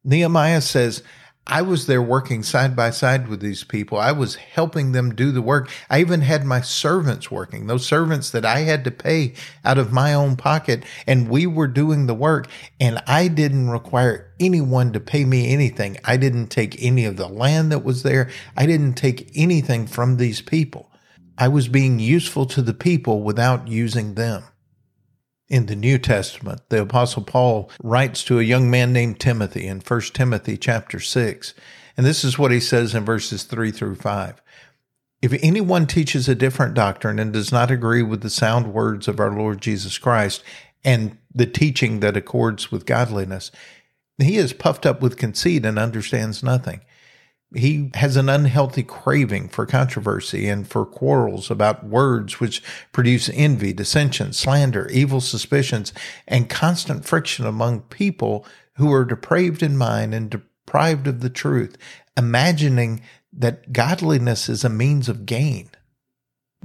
Nehemiah 0.03 0.63
says, 0.63 1.03
I 1.47 1.61
was 1.61 1.87
there 1.87 2.01
working 2.01 2.43
side 2.43 2.75
by 2.75 2.89
side 2.89 3.29
with 3.29 3.41
these 3.41 3.65
people. 3.65 3.99
I 3.99 4.13
was 4.13 4.37
helping 4.37 4.93
them 4.93 5.15
do 5.15 5.31
the 5.31 5.43
work. 5.43 5.69
I 5.91 6.01
even 6.01 6.23
had 6.23 6.47
my 6.47 6.63
servants 6.63 7.31
working, 7.31 7.67
those 7.67 7.85
servants 7.85 8.31
that 8.31 8.47
I 8.47 8.61
had 8.61 8.83
to 8.85 8.91
pay 8.91 9.35
out 9.63 9.77
of 9.77 9.93
my 9.93 10.15
own 10.15 10.37
pocket. 10.37 10.85
And 11.07 11.29
we 11.29 11.47
were 11.47 11.69
doing 11.69 12.07
the 12.07 12.15
work. 12.15 12.49
And 12.81 13.03
I 13.07 13.29
didn't 13.29 13.69
require 13.69 14.33
anyone 14.41 14.95
to 14.95 15.01
pay 15.01 15.27
me 15.27 15.53
anything. 15.53 15.99
I 16.03 16.17
didn't 16.17 16.47
take 16.47 16.83
any 16.83 17.05
of 17.05 17.19
the 17.19 17.29
land 17.29 17.73
that 17.73 17.85
was 17.85 18.05
there. 18.05 18.31
I 18.57 18.65
didn't 18.65 18.95
take 18.95 19.31
anything 19.35 19.87
from 19.87 20.17
these 20.17 20.41
people. 20.41 20.91
I 21.37 21.49
was 21.49 21.69
being 21.69 21.99
useful 21.99 22.47
to 22.47 22.63
the 22.63 22.75
people 22.75 23.23
without 23.23 23.67
using 23.69 24.15
them 24.15 24.45
in 25.49 25.67
the 25.67 25.77
New 25.77 25.99
Testament. 25.99 26.63
The 26.69 26.83
apostle 26.83 27.23
Paul 27.23 27.71
writes 27.83 28.23
to 28.25 28.39
a 28.39 28.45
young 28.45 28.71
man 28.71 28.93
named 28.93 29.21
Timothy 29.21 29.67
in 29.67 29.81
1 29.81 30.01
Timothy 30.13 30.57
chapter 30.57 31.01
6. 31.01 31.55
And 31.97 32.07
this 32.07 32.25
is 32.25 32.39
what 32.39 32.51
he 32.51 32.61
says 32.61 32.95
in 32.95 33.05
verses 33.05 33.45
3 33.45 33.71
through 33.71 33.97
5. 33.97 34.43
If 35.23 35.33
anyone 35.43 35.87
teaches 35.87 36.29
a 36.29 36.35
different 36.35 36.75
doctrine 36.75 37.19
and 37.19 37.33
does 37.33 37.51
not 37.51 37.71
agree 37.71 38.03
with 38.03 38.21
the 38.21 38.31
sound 38.31 38.73
words 38.73 39.09
of 39.09 39.19
our 39.19 39.33
Lord 39.33 39.61
Jesus 39.61 39.99
Christ 39.99 40.43
and 40.85 41.17
the 41.35 41.47
teaching 41.47 42.01
that 42.01 42.17
accords 42.17 42.71
with 42.71 42.87
godliness, 42.87 43.51
he 44.19 44.37
is 44.37 44.53
puffed 44.53 44.87
up 44.87 45.01
with 45.01 45.17
conceit 45.17 45.65
and 45.65 45.79
understands 45.79 46.43
nothing 46.43 46.83
he 47.55 47.91
has 47.95 48.17
an 48.17 48.29
unhealthy 48.29 48.83
craving 48.83 49.49
for 49.49 49.67
controversy 49.67 50.49
and 50.49 50.67
for 50.67 50.85
quarrels 50.85 51.51
about 51.51 51.85
words 51.85 52.41
which 52.41 52.63
produce 52.93 53.31
envy, 53.33 53.73
dissension, 53.73 54.33
slander, 54.33 54.89
evil 54.89 55.21
suspicions, 55.21 55.93
and 56.27 56.51
constant 56.51 57.05
friction 57.05 57.47
among 57.47 57.83
people 57.83 58.47
who 58.77 58.93
are 58.93 59.05
depraved 59.05 59.63
in 59.63 59.77
mind 59.77 60.15
and 60.15 60.31
deprived 60.31 61.07
of 61.07 61.21
the 61.21 61.31
truth, 61.31 61.77
imagining 62.17 63.01
that 63.33 63.73
godliness 63.73 64.49
is 64.49 64.65
a 64.65 64.69
means 64.69 65.09
of 65.09 65.27
gain. 65.27 65.71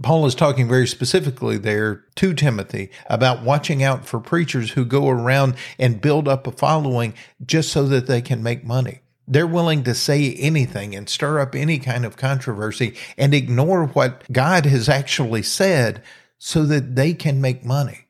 Paul 0.01 0.25
is 0.25 0.35
talking 0.35 0.67
very 0.67 0.87
specifically 0.87 1.57
there 1.57 2.05
to 2.15 2.33
Timothy 2.33 2.89
about 3.07 3.43
watching 3.43 3.83
out 3.83 4.05
for 4.05 4.19
preachers 4.19 4.71
who 4.71 4.85
go 4.85 5.09
around 5.09 5.55
and 5.77 6.01
build 6.01 6.27
up 6.27 6.47
a 6.47 6.51
following 6.51 7.13
just 7.45 7.69
so 7.71 7.85
that 7.87 8.07
they 8.07 8.21
can 8.21 8.41
make 8.41 8.63
money. 8.63 9.01
They're 9.31 9.45
willing 9.45 9.83
to 9.83 9.93
say 9.93 10.33
anything 10.33 10.95
and 10.95 11.07
stir 11.07 11.39
up 11.39 11.53
any 11.53 11.77
kind 11.77 12.03
of 12.03 12.17
controversy 12.17 12.95
and 13.15 13.33
ignore 13.33 13.85
what 13.85 14.23
God 14.31 14.65
has 14.65 14.89
actually 14.89 15.43
said 15.43 16.01
so 16.39 16.63
that 16.63 16.95
they 16.95 17.13
can 17.13 17.39
make 17.39 17.63
money. 17.63 18.07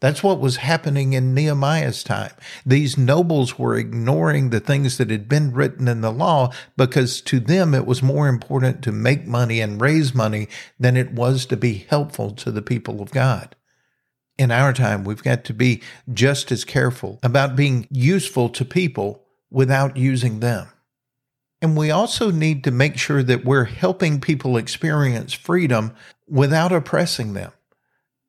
That's 0.00 0.22
what 0.22 0.40
was 0.40 0.56
happening 0.56 1.12
in 1.12 1.34
Nehemiah's 1.34 2.02
time. 2.02 2.32
These 2.64 2.96
nobles 2.96 3.58
were 3.58 3.76
ignoring 3.76 4.48
the 4.48 4.58
things 4.58 4.96
that 4.96 5.10
had 5.10 5.28
been 5.28 5.52
written 5.52 5.86
in 5.86 6.00
the 6.00 6.10
law 6.10 6.52
because 6.76 7.20
to 7.22 7.38
them 7.38 7.74
it 7.74 7.86
was 7.86 8.02
more 8.02 8.26
important 8.26 8.82
to 8.82 8.92
make 8.92 9.26
money 9.26 9.60
and 9.60 9.80
raise 9.80 10.14
money 10.14 10.48
than 10.80 10.96
it 10.96 11.12
was 11.12 11.44
to 11.46 11.56
be 11.56 11.86
helpful 11.88 12.30
to 12.32 12.50
the 12.50 12.62
people 12.62 13.02
of 13.02 13.10
God. 13.10 13.54
In 14.38 14.50
our 14.50 14.72
time, 14.72 15.04
we've 15.04 15.22
got 15.22 15.44
to 15.44 15.54
be 15.54 15.82
just 16.10 16.50
as 16.50 16.64
careful 16.64 17.20
about 17.22 17.54
being 17.54 17.86
useful 17.90 18.48
to 18.48 18.64
people 18.64 19.22
without 19.50 19.96
using 19.96 20.40
them. 20.40 20.68
And 21.62 21.76
we 21.76 21.90
also 21.90 22.30
need 22.30 22.64
to 22.64 22.70
make 22.70 22.96
sure 22.96 23.22
that 23.22 23.44
we're 23.44 23.64
helping 23.64 24.20
people 24.20 24.56
experience 24.56 25.32
freedom 25.32 25.94
without 26.28 26.72
oppressing 26.72 27.34
them. 27.34 27.52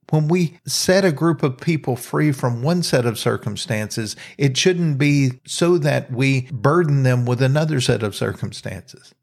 When 0.10 0.28
we 0.28 0.60
set 0.66 1.06
a 1.06 1.14
group 1.14 1.42
of 1.42 1.58
people 1.58 1.96
free 1.96 2.34
from 2.34 2.64
one 2.64 2.84
set 2.84 3.06
of 3.06 3.18
circumstances, 3.18 4.18
it 4.38 4.58
shouldn't 4.58 4.98
be 4.98 5.40
so 5.46 5.78
that 5.78 6.12
we 6.12 6.50
burden 6.52 7.04
them 7.04 7.26
with 7.26 7.42
another 7.42 7.80
set 7.80 8.04
of 8.04 8.14
circumstances. 8.14 9.14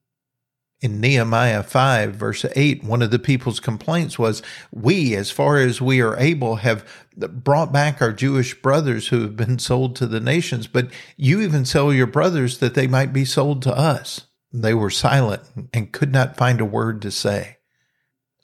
In 0.80 1.00
Nehemiah 1.00 1.64
5, 1.64 2.14
verse 2.14 2.44
8, 2.54 2.84
one 2.84 3.02
of 3.02 3.10
the 3.10 3.18
people's 3.18 3.58
complaints 3.58 4.16
was, 4.16 4.42
We, 4.70 5.16
as 5.16 5.28
far 5.28 5.56
as 5.56 5.80
we 5.80 6.00
are 6.00 6.16
able, 6.16 6.56
have 6.56 6.88
brought 7.16 7.72
back 7.72 8.00
our 8.00 8.12
Jewish 8.12 8.60
brothers 8.62 9.08
who 9.08 9.22
have 9.22 9.36
been 9.36 9.58
sold 9.58 9.96
to 9.96 10.06
the 10.06 10.20
nations, 10.20 10.68
but 10.68 10.88
you 11.16 11.40
even 11.40 11.64
sell 11.64 11.92
your 11.92 12.06
brothers 12.06 12.58
that 12.58 12.74
they 12.74 12.86
might 12.86 13.12
be 13.12 13.24
sold 13.24 13.60
to 13.62 13.76
us. 13.76 14.26
They 14.52 14.72
were 14.72 14.90
silent 14.90 15.42
and 15.74 15.90
could 15.90 16.12
not 16.12 16.36
find 16.36 16.60
a 16.60 16.64
word 16.64 17.02
to 17.02 17.10
say. 17.10 17.56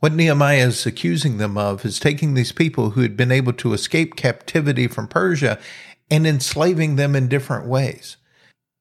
What 0.00 0.12
Nehemiah 0.12 0.66
is 0.66 0.84
accusing 0.84 1.36
them 1.36 1.56
of 1.56 1.84
is 1.84 2.00
taking 2.00 2.34
these 2.34 2.52
people 2.52 2.90
who 2.90 3.02
had 3.02 3.16
been 3.16 3.30
able 3.30 3.52
to 3.54 3.72
escape 3.72 4.16
captivity 4.16 4.88
from 4.88 5.06
Persia 5.06 5.58
and 6.10 6.26
enslaving 6.26 6.96
them 6.96 7.14
in 7.14 7.28
different 7.28 7.66
ways. 7.66 8.16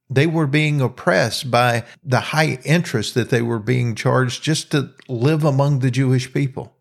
They 0.10 0.27
were 0.27 0.48
being 0.48 0.81
oppressed 0.81 1.50
by 1.50 1.86
the 2.03 2.19
high 2.19 2.60
interest 2.65 3.15
that 3.15 3.29
they 3.29 3.41
were 3.41 3.60
being 3.60 3.95
charged 3.95 4.43
just 4.43 4.72
to 4.72 4.91
live 5.07 5.43
among 5.43 5.79
the 5.79 5.91
Jewish 5.91 6.31
people. 6.33 6.75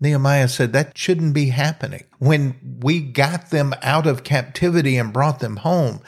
Nehemiah 0.00 0.48
said 0.48 0.72
that 0.72 0.96
shouldn't 0.96 1.34
be 1.34 1.48
happening. 1.48 2.04
When 2.18 2.78
we 2.80 3.00
got 3.00 3.50
them 3.50 3.74
out 3.82 4.06
of 4.06 4.24
captivity 4.24 4.96
and 4.96 5.12
brought 5.12 5.40
them 5.40 5.56
home, 5.56 6.00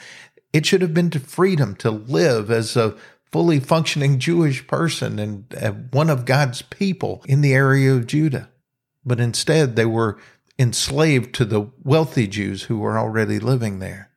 it 0.53 0.65
should 0.65 0.81
have 0.81 0.93
been 0.93 1.09
to 1.11 1.19
freedom 1.19 1.75
to 1.77 1.91
live 1.91 2.49
as 2.49 2.75
a 2.75 2.95
fully 3.31 3.59
functioning 3.59 4.19
Jewish 4.19 4.65
person 4.67 5.19
and 5.19 5.89
one 5.91 6.09
of 6.09 6.25
God's 6.25 6.61
people 6.61 7.23
in 7.27 7.41
the 7.41 7.53
area 7.53 7.93
of 7.93 8.07
Judah. 8.07 8.49
But 9.05 9.19
instead, 9.19 9.75
they 9.75 9.85
were 9.85 10.19
enslaved 10.59 11.33
to 11.35 11.45
the 11.45 11.71
wealthy 11.83 12.27
Jews 12.27 12.63
who 12.63 12.77
were 12.77 12.99
already 12.99 13.39
living 13.39 13.79
there. 13.79 14.10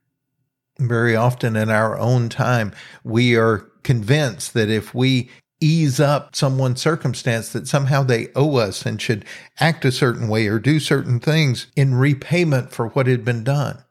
Very 0.79 1.15
often 1.15 1.55
in 1.57 1.71
our 1.71 1.97
own 1.99 2.29
time, 2.29 2.73
we 3.05 3.37
are 3.37 3.71
convinced 3.83 4.55
that 4.55 4.69
if 4.69 4.95
we 4.95 5.31
ease 5.61 6.01
up 6.01 6.35
someone's 6.35 6.83
circumstance, 6.83 7.51
that 7.51 7.69
somehow 7.69 8.03
they 8.03 8.29
owe 8.35 8.57
us 8.57 8.85
and 8.85 9.01
should 9.01 9.25
act 9.61 9.85
a 9.85 9.93
certain 9.93 10.29
way 10.29 10.47
or 10.47 10.59
do 10.59 10.81
certain 10.81 11.21
things 11.21 11.69
in 11.77 11.95
repayment 11.95 12.73
for 12.73 12.89
what 12.89 13.07
had 13.07 13.25
been 13.25 13.45
done. 13.45 13.83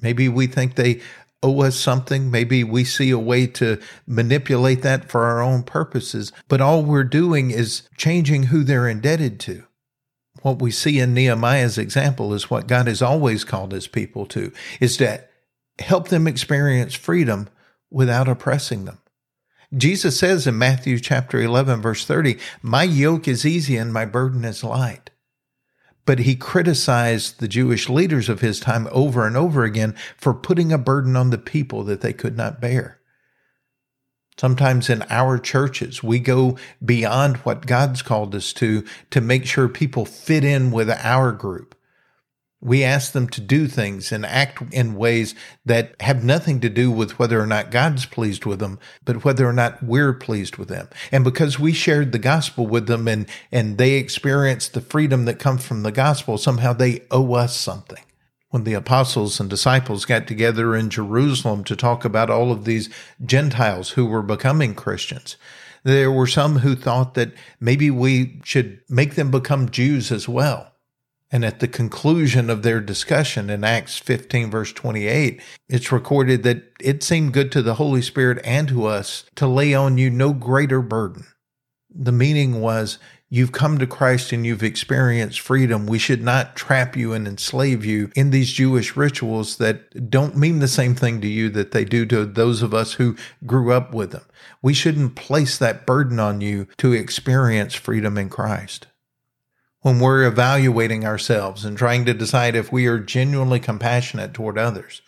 Maybe 0.00 0.28
we 0.28 0.46
think 0.46 0.74
they 0.74 1.00
owe 1.42 1.62
us 1.62 1.76
something. 1.76 2.30
Maybe 2.30 2.64
we 2.64 2.84
see 2.84 3.10
a 3.10 3.18
way 3.18 3.46
to 3.48 3.80
manipulate 4.06 4.82
that 4.82 5.10
for 5.10 5.24
our 5.24 5.42
own 5.42 5.62
purposes. 5.62 6.32
But 6.48 6.60
all 6.60 6.82
we're 6.82 7.04
doing 7.04 7.50
is 7.50 7.88
changing 7.96 8.44
who 8.44 8.64
they're 8.64 8.88
indebted 8.88 9.38
to. 9.40 9.64
What 10.42 10.60
we 10.60 10.70
see 10.70 11.00
in 11.00 11.12
Nehemiah's 11.12 11.78
example 11.78 12.32
is 12.34 12.50
what 12.50 12.66
God 12.66 12.86
has 12.86 13.02
always 13.02 13.44
called 13.44 13.72
his 13.72 13.86
people 13.86 14.26
to, 14.26 14.52
is 14.80 14.96
that 14.98 15.30
help 15.78 16.08
them 16.08 16.26
experience 16.26 16.94
freedom 16.94 17.48
without 17.90 18.28
oppressing 18.28 18.84
them. 18.84 18.98
Jesus 19.76 20.18
says 20.18 20.46
in 20.46 20.56
Matthew 20.58 20.98
chapter 21.00 21.40
11 21.40 21.82
verse 21.82 22.04
30, 22.04 22.38
"My 22.62 22.84
yoke 22.84 23.26
is 23.26 23.44
easy 23.44 23.76
and 23.76 23.92
my 23.92 24.04
burden 24.04 24.44
is 24.44 24.62
light." 24.62 25.10
But 26.06 26.20
he 26.20 26.36
criticized 26.36 27.40
the 27.40 27.48
Jewish 27.48 27.88
leaders 27.88 28.28
of 28.28 28.40
his 28.40 28.60
time 28.60 28.88
over 28.92 29.26
and 29.26 29.36
over 29.36 29.64
again 29.64 29.94
for 30.16 30.34
putting 30.34 30.72
a 30.72 30.78
burden 30.78 31.16
on 31.16 31.30
the 31.30 31.38
people 31.38 31.82
that 31.84 32.02
they 32.02 32.12
could 32.12 32.36
not 32.36 32.60
bear. 32.60 33.00
Sometimes 34.36 34.90
in 34.90 35.04
our 35.10 35.38
churches, 35.38 36.02
we 36.02 36.18
go 36.18 36.58
beyond 36.84 37.38
what 37.38 37.66
God's 37.66 38.02
called 38.02 38.34
us 38.34 38.52
to 38.54 38.84
to 39.10 39.20
make 39.20 39.46
sure 39.46 39.68
people 39.68 40.04
fit 40.04 40.44
in 40.44 40.70
with 40.70 40.90
our 40.90 41.32
group. 41.32 41.74
We 42.64 42.82
ask 42.82 43.12
them 43.12 43.28
to 43.28 43.42
do 43.42 43.68
things 43.68 44.10
and 44.10 44.24
act 44.24 44.72
in 44.72 44.94
ways 44.94 45.34
that 45.66 45.94
have 46.00 46.24
nothing 46.24 46.60
to 46.60 46.70
do 46.70 46.90
with 46.90 47.18
whether 47.18 47.38
or 47.38 47.46
not 47.46 47.70
God's 47.70 48.06
pleased 48.06 48.46
with 48.46 48.58
them, 48.58 48.78
but 49.04 49.22
whether 49.22 49.46
or 49.46 49.52
not 49.52 49.82
we're 49.82 50.14
pleased 50.14 50.56
with 50.56 50.68
them. 50.68 50.88
And 51.12 51.24
because 51.24 51.60
we 51.60 51.74
shared 51.74 52.12
the 52.12 52.18
gospel 52.18 52.66
with 52.66 52.86
them 52.86 53.06
and, 53.06 53.26
and 53.52 53.76
they 53.76 53.92
experienced 53.92 54.72
the 54.72 54.80
freedom 54.80 55.26
that 55.26 55.38
comes 55.38 55.62
from 55.66 55.82
the 55.82 55.92
gospel, 55.92 56.38
somehow 56.38 56.72
they 56.72 57.02
owe 57.10 57.34
us 57.34 57.54
something 57.54 58.02
when 58.48 58.64
the 58.64 58.72
apostles 58.72 59.40
and 59.40 59.50
disciples 59.50 60.06
got 60.06 60.26
together 60.26 60.74
in 60.74 60.88
Jerusalem 60.88 61.64
to 61.64 61.76
talk 61.76 62.02
about 62.02 62.30
all 62.30 62.50
of 62.50 62.64
these 62.64 62.88
Gentiles 63.22 63.90
who 63.90 64.06
were 64.06 64.22
becoming 64.22 64.74
Christians. 64.74 65.36
There 65.82 66.10
were 66.10 66.26
some 66.26 66.60
who 66.60 66.74
thought 66.74 67.12
that 67.12 67.34
maybe 67.60 67.90
we 67.90 68.40
should 68.42 68.80
make 68.88 69.16
them 69.16 69.30
become 69.30 69.68
Jews 69.68 70.10
as 70.10 70.26
well. 70.26 70.73
And 71.30 71.44
at 71.44 71.60
the 71.60 71.68
conclusion 71.68 72.48
of 72.48 72.62
their 72.62 72.80
discussion 72.80 73.50
in 73.50 73.64
Acts 73.64 73.98
15, 73.98 74.50
verse 74.50 74.72
28, 74.72 75.40
it's 75.68 75.90
recorded 75.90 76.42
that 76.44 76.62
it 76.80 77.02
seemed 77.02 77.32
good 77.32 77.50
to 77.52 77.62
the 77.62 77.74
Holy 77.74 78.02
Spirit 78.02 78.40
and 78.44 78.68
to 78.68 78.86
us 78.86 79.24
to 79.36 79.46
lay 79.46 79.74
on 79.74 79.98
you 79.98 80.10
no 80.10 80.32
greater 80.32 80.80
burden. 80.80 81.26
The 81.92 82.12
meaning 82.12 82.60
was 82.60 82.98
you've 83.30 83.52
come 83.52 83.78
to 83.78 83.86
Christ 83.86 84.32
and 84.32 84.46
you've 84.46 84.62
experienced 84.62 85.40
freedom. 85.40 85.86
We 85.86 85.98
should 85.98 86.22
not 86.22 86.54
trap 86.54 86.96
you 86.96 87.12
and 87.12 87.26
enslave 87.26 87.84
you 87.84 88.12
in 88.14 88.30
these 88.30 88.52
Jewish 88.52 88.96
rituals 88.96 89.56
that 89.56 90.10
don't 90.10 90.36
mean 90.36 90.60
the 90.60 90.68
same 90.68 90.94
thing 90.94 91.20
to 91.20 91.26
you 91.26 91.48
that 91.50 91.72
they 91.72 91.84
do 91.84 92.06
to 92.06 92.26
those 92.26 92.62
of 92.62 92.74
us 92.74 92.92
who 92.92 93.16
grew 93.44 93.72
up 93.72 93.92
with 93.92 94.12
them. 94.12 94.24
We 94.62 94.74
shouldn't 94.74 95.16
place 95.16 95.58
that 95.58 95.86
burden 95.86 96.20
on 96.20 96.40
you 96.40 96.68
to 96.78 96.92
experience 96.92 97.74
freedom 97.74 98.18
in 98.18 98.28
Christ. 98.28 98.86
When 99.84 100.00
we're 100.00 100.26
evaluating 100.26 101.04
ourselves 101.04 101.62
and 101.62 101.76
trying 101.76 102.06
to 102.06 102.14
decide 102.14 102.56
if 102.56 102.72
we 102.72 102.86
are 102.86 102.98
genuinely 102.98 103.60
compassionate 103.60 104.32
toward 104.32 104.56
others, 104.56 105.02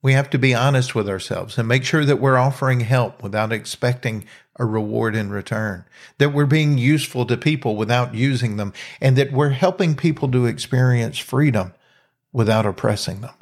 we 0.00 0.12
have 0.12 0.30
to 0.30 0.38
be 0.38 0.54
honest 0.54 0.94
with 0.94 1.08
ourselves 1.08 1.58
and 1.58 1.66
make 1.66 1.82
sure 1.82 2.04
that 2.04 2.20
we're 2.20 2.38
offering 2.38 2.78
help 2.78 3.20
without 3.20 3.52
expecting 3.52 4.24
a 4.60 4.64
reward 4.64 5.16
in 5.16 5.30
return, 5.30 5.84
that 6.18 6.32
we're 6.32 6.46
being 6.46 6.78
useful 6.78 7.26
to 7.26 7.36
people 7.36 7.74
without 7.74 8.14
using 8.14 8.58
them, 8.58 8.72
and 9.00 9.16
that 9.16 9.32
we're 9.32 9.48
helping 9.48 9.96
people 9.96 10.30
to 10.30 10.46
experience 10.46 11.18
freedom 11.18 11.74
without 12.32 12.64
oppressing 12.64 13.22
them. 13.22 13.34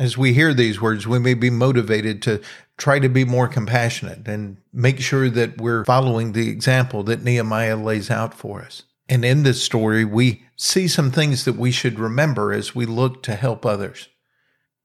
As 0.00 0.18
we 0.18 0.34
hear 0.34 0.52
these 0.52 0.80
words, 0.80 1.06
we 1.06 1.20
may 1.20 1.34
be 1.34 1.50
motivated 1.50 2.22
to 2.22 2.40
try 2.76 2.98
to 2.98 3.08
be 3.08 3.24
more 3.24 3.46
compassionate 3.46 4.26
and 4.26 4.56
make 4.72 4.98
sure 4.98 5.30
that 5.30 5.60
we're 5.60 5.84
following 5.84 6.32
the 6.32 6.48
example 6.48 7.04
that 7.04 7.22
Nehemiah 7.22 7.76
lays 7.76 8.10
out 8.10 8.34
for 8.34 8.60
us. 8.60 8.82
And 9.08 9.24
in 9.24 9.42
this 9.42 9.62
story, 9.62 10.04
we 10.04 10.44
see 10.56 10.88
some 10.88 11.10
things 11.10 11.44
that 11.44 11.56
we 11.56 11.70
should 11.70 11.98
remember 11.98 12.52
as 12.52 12.74
we 12.74 12.86
look 12.86 13.22
to 13.24 13.34
help 13.34 13.66
others. 13.66 14.08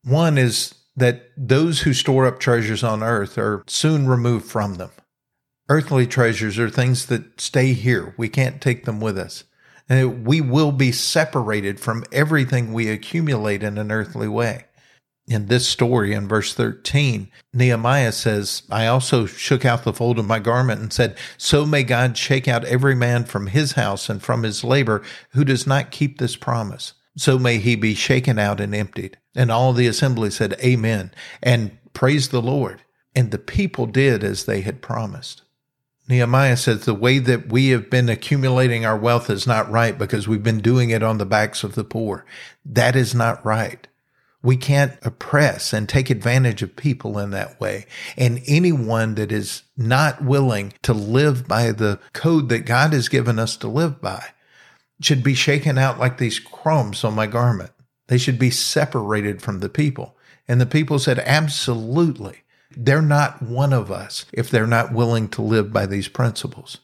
One 0.03 0.37
is 0.37 0.75
that 0.95 1.29
those 1.37 1.81
who 1.81 1.93
store 1.93 2.25
up 2.25 2.39
treasures 2.39 2.83
on 2.83 3.01
earth 3.01 3.37
are 3.37 3.63
soon 3.67 4.07
removed 4.07 4.45
from 4.45 4.75
them. 4.75 4.91
Earthly 5.69 6.07
treasures 6.07 6.57
are 6.59 6.69
things 6.69 7.05
that 7.05 7.39
stay 7.39 7.73
here. 7.73 8.13
We 8.17 8.27
can't 8.27 8.61
take 8.61 8.85
them 8.85 8.99
with 8.99 9.17
us. 9.17 9.45
And 9.87 10.25
we 10.25 10.41
will 10.41 10.71
be 10.71 10.91
separated 10.91 11.79
from 11.79 12.03
everything 12.11 12.73
we 12.73 12.89
accumulate 12.89 13.63
in 13.63 13.77
an 13.77 13.91
earthly 13.91 14.27
way. 14.27 14.65
In 15.29 15.45
this 15.45 15.67
story, 15.67 16.13
in 16.13 16.27
verse 16.27 16.53
13, 16.53 17.31
Nehemiah 17.53 18.11
says, 18.11 18.63
I 18.69 18.87
also 18.87 19.25
shook 19.25 19.63
out 19.63 19.83
the 19.83 19.93
fold 19.93 20.19
of 20.19 20.25
my 20.25 20.39
garment 20.39 20.81
and 20.81 20.91
said, 20.91 21.15
So 21.37 21.65
may 21.65 21.83
God 21.83 22.17
shake 22.17 22.47
out 22.47 22.65
every 22.65 22.95
man 22.95 23.23
from 23.23 23.47
his 23.47 23.73
house 23.73 24.09
and 24.09 24.21
from 24.21 24.43
his 24.43 24.63
labor 24.63 25.03
who 25.31 25.45
does 25.45 25.67
not 25.67 25.91
keep 25.91 26.17
this 26.17 26.35
promise 26.35 26.93
so 27.19 27.37
may 27.37 27.57
he 27.57 27.75
be 27.75 27.93
shaken 27.93 28.39
out 28.39 28.61
and 28.61 28.73
emptied. 28.73 29.17
And 29.35 29.51
all 29.51 29.73
the 29.73 29.87
assembly 29.87 30.31
said, 30.31 30.55
Amen, 30.63 31.11
and 31.43 31.77
praise 31.93 32.29
the 32.29 32.41
Lord. 32.41 32.81
And 33.13 33.31
the 33.31 33.37
people 33.37 33.85
did 33.87 34.23
as 34.23 34.45
they 34.45 34.61
had 34.61 34.81
promised. 34.81 35.41
Nehemiah 36.07 36.57
says 36.57 36.85
the 36.85 36.93
way 36.93 37.19
that 37.19 37.51
we 37.51 37.69
have 37.69 37.89
been 37.89 38.09
accumulating 38.09 38.85
our 38.85 38.97
wealth 38.97 39.29
is 39.29 39.45
not 39.45 39.69
right 39.69 39.97
because 39.97 40.27
we've 40.27 40.41
been 40.41 40.61
doing 40.61 40.89
it 40.89 41.03
on 41.03 41.17
the 41.17 41.25
backs 41.25 41.63
of 41.63 41.75
the 41.75 41.83
poor. 41.83 42.25
That 42.65 42.95
is 42.95 43.13
not 43.13 43.45
right. 43.45 43.87
We 44.41 44.55
can't 44.55 44.97
oppress 45.01 45.73
and 45.73 45.87
take 45.87 46.09
advantage 46.09 46.61
of 46.61 46.75
people 46.75 47.19
in 47.19 47.31
that 47.31 47.59
way. 47.59 47.85
And 48.15 48.41
anyone 48.47 49.15
that 49.15 49.31
is 49.31 49.63
not 49.75 50.23
willing 50.23 50.73
to 50.83 50.93
live 50.93 51.47
by 51.47 51.71
the 51.71 51.99
code 52.13 52.49
that 52.49 52.65
God 52.65 52.93
has 52.93 53.09
given 53.09 53.37
us 53.37 53.57
to 53.57 53.67
live 53.67 53.99
by 53.99 54.23
should 55.01 55.23
be 55.23 55.33
shaken 55.33 55.77
out 55.77 55.99
like 55.99 56.17
these 56.17 56.39
crumbs 56.39 57.03
on 57.03 57.13
my 57.13 57.27
garment. 57.27 57.71
They 58.07 58.17
should 58.17 58.39
be 58.39 58.49
separated 58.49 59.41
from 59.41 59.59
the 59.59 59.69
people. 59.69 60.17
And 60.47 60.59
the 60.59 60.65
people 60.65 60.99
said, 60.99 61.19
absolutely. 61.19 62.39
They're 62.75 63.01
not 63.01 63.41
one 63.41 63.73
of 63.73 63.91
us 63.91 64.25
if 64.31 64.49
they're 64.49 64.67
not 64.67 64.93
willing 64.93 65.27
to 65.29 65.41
live 65.41 65.73
by 65.73 65.85
these 65.85 66.07
principles. 66.07 66.77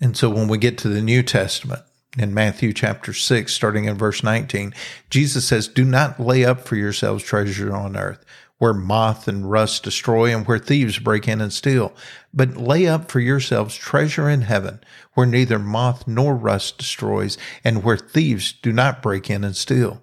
And 0.00 0.16
so 0.16 0.30
when 0.30 0.48
we 0.48 0.58
get 0.58 0.78
to 0.78 0.88
the 0.88 1.02
New 1.02 1.22
Testament, 1.22 1.82
in 2.16 2.32
Matthew 2.32 2.72
chapter 2.72 3.12
6, 3.12 3.52
starting 3.52 3.84
in 3.84 3.96
verse 3.96 4.22
19, 4.22 4.74
Jesus 5.10 5.46
says, 5.46 5.68
Do 5.68 5.84
not 5.84 6.18
lay 6.18 6.44
up 6.44 6.60
for 6.60 6.76
yourselves 6.76 7.22
treasure 7.22 7.74
on 7.74 7.96
earth, 7.96 8.24
where 8.58 8.72
moth 8.72 9.28
and 9.28 9.50
rust 9.50 9.82
destroy 9.82 10.34
and 10.34 10.46
where 10.46 10.58
thieves 10.58 10.98
break 10.98 11.28
in 11.28 11.40
and 11.40 11.52
steal. 11.52 11.94
But 12.32 12.56
lay 12.56 12.86
up 12.86 13.10
for 13.10 13.20
yourselves 13.20 13.76
treasure 13.76 14.28
in 14.28 14.42
heaven, 14.42 14.80
where 15.14 15.26
neither 15.26 15.58
moth 15.58 16.06
nor 16.06 16.34
rust 16.34 16.78
destroys 16.78 17.36
and 17.62 17.84
where 17.84 17.98
thieves 17.98 18.52
do 18.52 18.72
not 18.72 19.02
break 19.02 19.28
in 19.28 19.44
and 19.44 19.56
steal. 19.56 20.02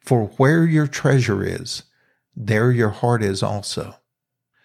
For 0.00 0.26
where 0.36 0.64
your 0.64 0.88
treasure 0.88 1.44
is, 1.44 1.84
there 2.34 2.72
your 2.72 2.90
heart 2.90 3.22
is 3.22 3.42
also. 3.42 3.96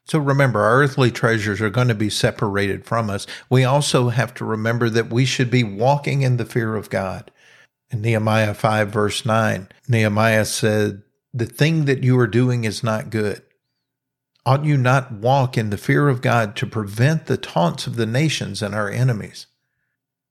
So 0.08 0.20
remember, 0.20 0.62
our 0.62 0.82
earthly 0.82 1.12
treasures 1.12 1.60
are 1.60 1.70
going 1.70 1.90
to 1.90 1.96
be 1.96 2.10
separated 2.10 2.86
from 2.86 3.10
us. 3.10 3.28
We 3.50 3.66
also 3.66 4.10
have 4.10 4.34
to 4.36 4.46
remember 4.46 4.90
that 4.90 5.10
we 5.10 5.26
should 5.26 5.52
be 5.52 5.64
walking 5.64 6.22
in 6.22 6.38
the 6.38 6.46
fear 6.46 6.76
of 6.76 6.90
God. 6.90 7.30
In 7.90 8.02
Nehemiah 8.02 8.54
5 8.54 8.90
verse 8.90 9.26
9, 9.26 9.68
Nehemiah 9.88 10.46
said, 10.46 11.04
the 11.34 11.46
thing 11.46 11.86
that 11.86 12.04
you 12.04 12.18
are 12.20 12.28
doing 12.28 12.64
is 12.64 12.84
not 12.84 13.10
good. 13.10 13.42
Ought 14.46 14.64
you 14.64 14.78
not 14.78 15.12
walk 15.12 15.58
in 15.58 15.70
the 15.70 15.78
fear 15.78 16.08
of 16.08 16.22
God 16.22 16.56
to 16.56 16.66
prevent 16.66 17.26
the 17.26 17.38
taunts 17.38 17.86
of 17.86 17.98
the 17.98 18.06
nations 18.06 18.62
and 18.62 18.74
our 18.74 18.90
enemies? 18.90 19.48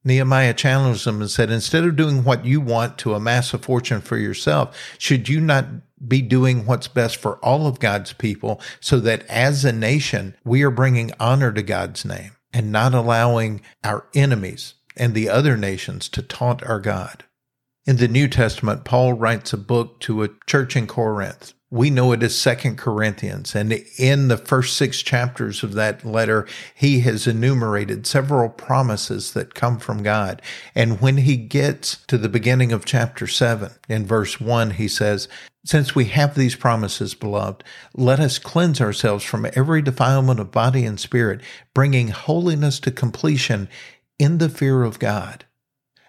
Nehemiah 0.07 0.55
challenged 0.55 1.05
them 1.05 1.21
and 1.21 1.29
said, 1.29 1.51
Instead 1.51 1.85
of 1.85 1.97
doing 1.97 2.23
what 2.23 2.45
you 2.45 2.61
want 2.61 2.97
to 2.99 3.14
amass 3.14 3.53
a 3.53 3.59
fortune 3.59 4.01
for 4.01 4.16
yourself, 4.16 4.77
should 4.99 5.29
you 5.29 5.40
not 5.40 5.66
be 6.07 6.23
doing 6.23 6.64
what's 6.64 6.87
best 6.87 7.16
for 7.16 7.38
all 7.45 7.66
of 7.66 7.81
God's 7.81 8.12
people 8.12 8.61
so 8.81 9.01
that 9.01 9.27
as 9.27 9.64
a 9.64 9.73
nation, 9.73 10.37
we 10.45 10.62
are 10.62 10.71
bringing 10.71 11.12
honor 11.19 11.51
to 11.53 11.62
God's 11.62 12.05
name 12.05 12.37
and 12.53 12.71
not 12.71 12.95
allowing 12.95 13.62
our 13.83 14.07
enemies 14.14 14.75
and 14.97 15.12
the 15.12 15.29
other 15.29 15.57
nations 15.57 16.09
to 16.11 16.23
taunt 16.23 16.62
our 16.62 16.79
God? 16.79 17.25
In 17.85 17.97
the 17.97 18.09
New 18.09 18.29
Testament, 18.29 18.85
Paul 18.85 19.12
writes 19.14 19.53
a 19.53 19.59
book 19.59 19.99
to 20.01 20.23
a 20.23 20.31
church 20.47 20.77
in 20.77 20.87
Corinth. 20.87 21.53
We 21.70 21.90
know 21.90 22.12
it 22.12 22.22
as 22.22 22.37
Second 22.37 22.79
Corinthians. 22.79 23.57
And 23.57 23.72
in 23.98 24.29
the 24.29 24.37
first 24.37 24.76
six 24.76 25.02
chapters 25.02 25.64
of 25.64 25.72
that 25.72 26.05
letter, 26.05 26.46
he 26.74 27.00
has 27.00 27.26
enumerated 27.26 28.07
several 28.07 28.48
promises 28.48 29.33
that 29.33 29.55
come 29.55 29.79
from 29.79 30.05
God. 30.05 30.40
And 30.76 31.00
when 31.00 31.16
he 31.16 31.37
gets 31.37 31.96
to 32.07 32.18
the 32.18 32.29
beginning 32.29 32.72
of 32.72 32.85
chapter 32.85 33.26
seven, 33.26 33.72
in 33.88 34.07
verse 34.07 34.40
one, 34.40 34.70
he 34.72 34.87
says, 34.87 35.29
since 35.64 35.96
we 35.96 36.05
have 36.05 36.37
these 36.37 36.55
promises, 36.55 37.14
beloved, 37.14 37.64
let 37.94 38.20
us 38.20 38.38
cleanse 38.38 38.81
ourselves 38.81 39.24
from 39.24 39.48
every 39.55 39.83
defilement 39.83 40.38
of 40.38 40.52
body 40.52 40.85
and 40.85 41.00
spirit, 41.00 41.40
bringing 41.74 42.09
holiness 42.09 42.79
to 42.79 42.92
completion 42.92 43.68
in 44.20 44.38
the 44.38 44.48
fear 44.48 44.85
of 44.85 45.00
God. 45.00 45.44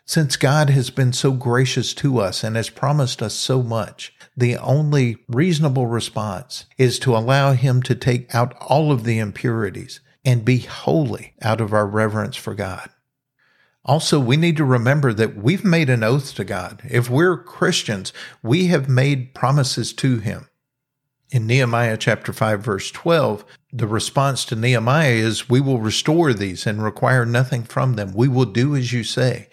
Since 0.10 0.38
God 0.38 0.70
has 0.70 0.89
been 0.89 1.12
so 1.12 1.34
gracious 1.34 1.93
to 1.96 2.20
us 2.20 2.41
and 2.41 2.56
has 2.56 2.70
promised 2.70 3.22
us 3.22 3.34
so 3.34 3.62
much, 3.62 4.15
the 4.38 4.56
only 4.56 5.17
reasonable 5.28 5.86
response 5.86 6.65
is 6.78 6.98
to 7.00 7.13
allow 7.13 7.52
Him 7.52 7.82
to 7.82 7.93
take 7.93 8.34
out 8.34 8.56
all 8.62 8.93
of 8.93 9.04
the 9.04 9.20
impurities 9.20 10.00
and 10.24 10.46
be 10.46 10.60
holy 10.60 11.34
out 11.41 11.60
of 11.60 11.74
our 11.74 11.86
reverence 11.86 12.38
for 12.38 12.56
God. 12.56 12.89
Also, 13.84 14.17
we 14.17 14.38
need 14.38 14.56
to 14.56 14.63
remember 14.63 15.12
that 15.12 15.36
we've 15.36 15.65
made 15.65 15.89
an 15.89 16.04
oath 16.04 16.34
to 16.36 16.46
God. 16.46 16.84
If 16.89 17.10
we're 17.10 17.43
Christians, 17.43 18.13
we 18.41 18.67
have 18.67 18.88
made 18.88 19.34
promises 19.34 19.91
to 19.96 20.20
Him. 20.20 20.48
In 21.32 21.46
Nehemiah 21.46 21.98
chapter 21.98 22.32
5 22.32 22.62
verse 22.62 22.91
12, 22.91 23.43
the 23.74 23.88
response 23.88 24.46
to 24.46 24.56
Nehemiah 24.56 25.12
is, 25.12 25.50
we 25.50 25.60
will 25.60 25.82
restore 25.82 26.32
these 26.32 26.65
and 26.65 26.82
require 26.82 27.26
nothing 27.26 27.63
from 27.63 27.96
them. 27.96 28.13
We 28.13 28.30
will 28.30 28.46
do 28.46 28.74
as 28.74 28.93
you 28.93 29.04
say. 29.04 29.50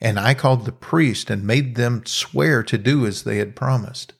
And 0.00 0.18
I 0.18 0.34
called 0.34 0.64
the 0.64 0.72
priest 0.72 1.30
and 1.30 1.46
made 1.46 1.74
them 1.74 2.04
swear 2.04 2.62
to 2.64 2.78
do 2.78 3.06
as 3.06 3.22
they 3.22 3.38
had 3.38 3.56
promised. 3.56 4.12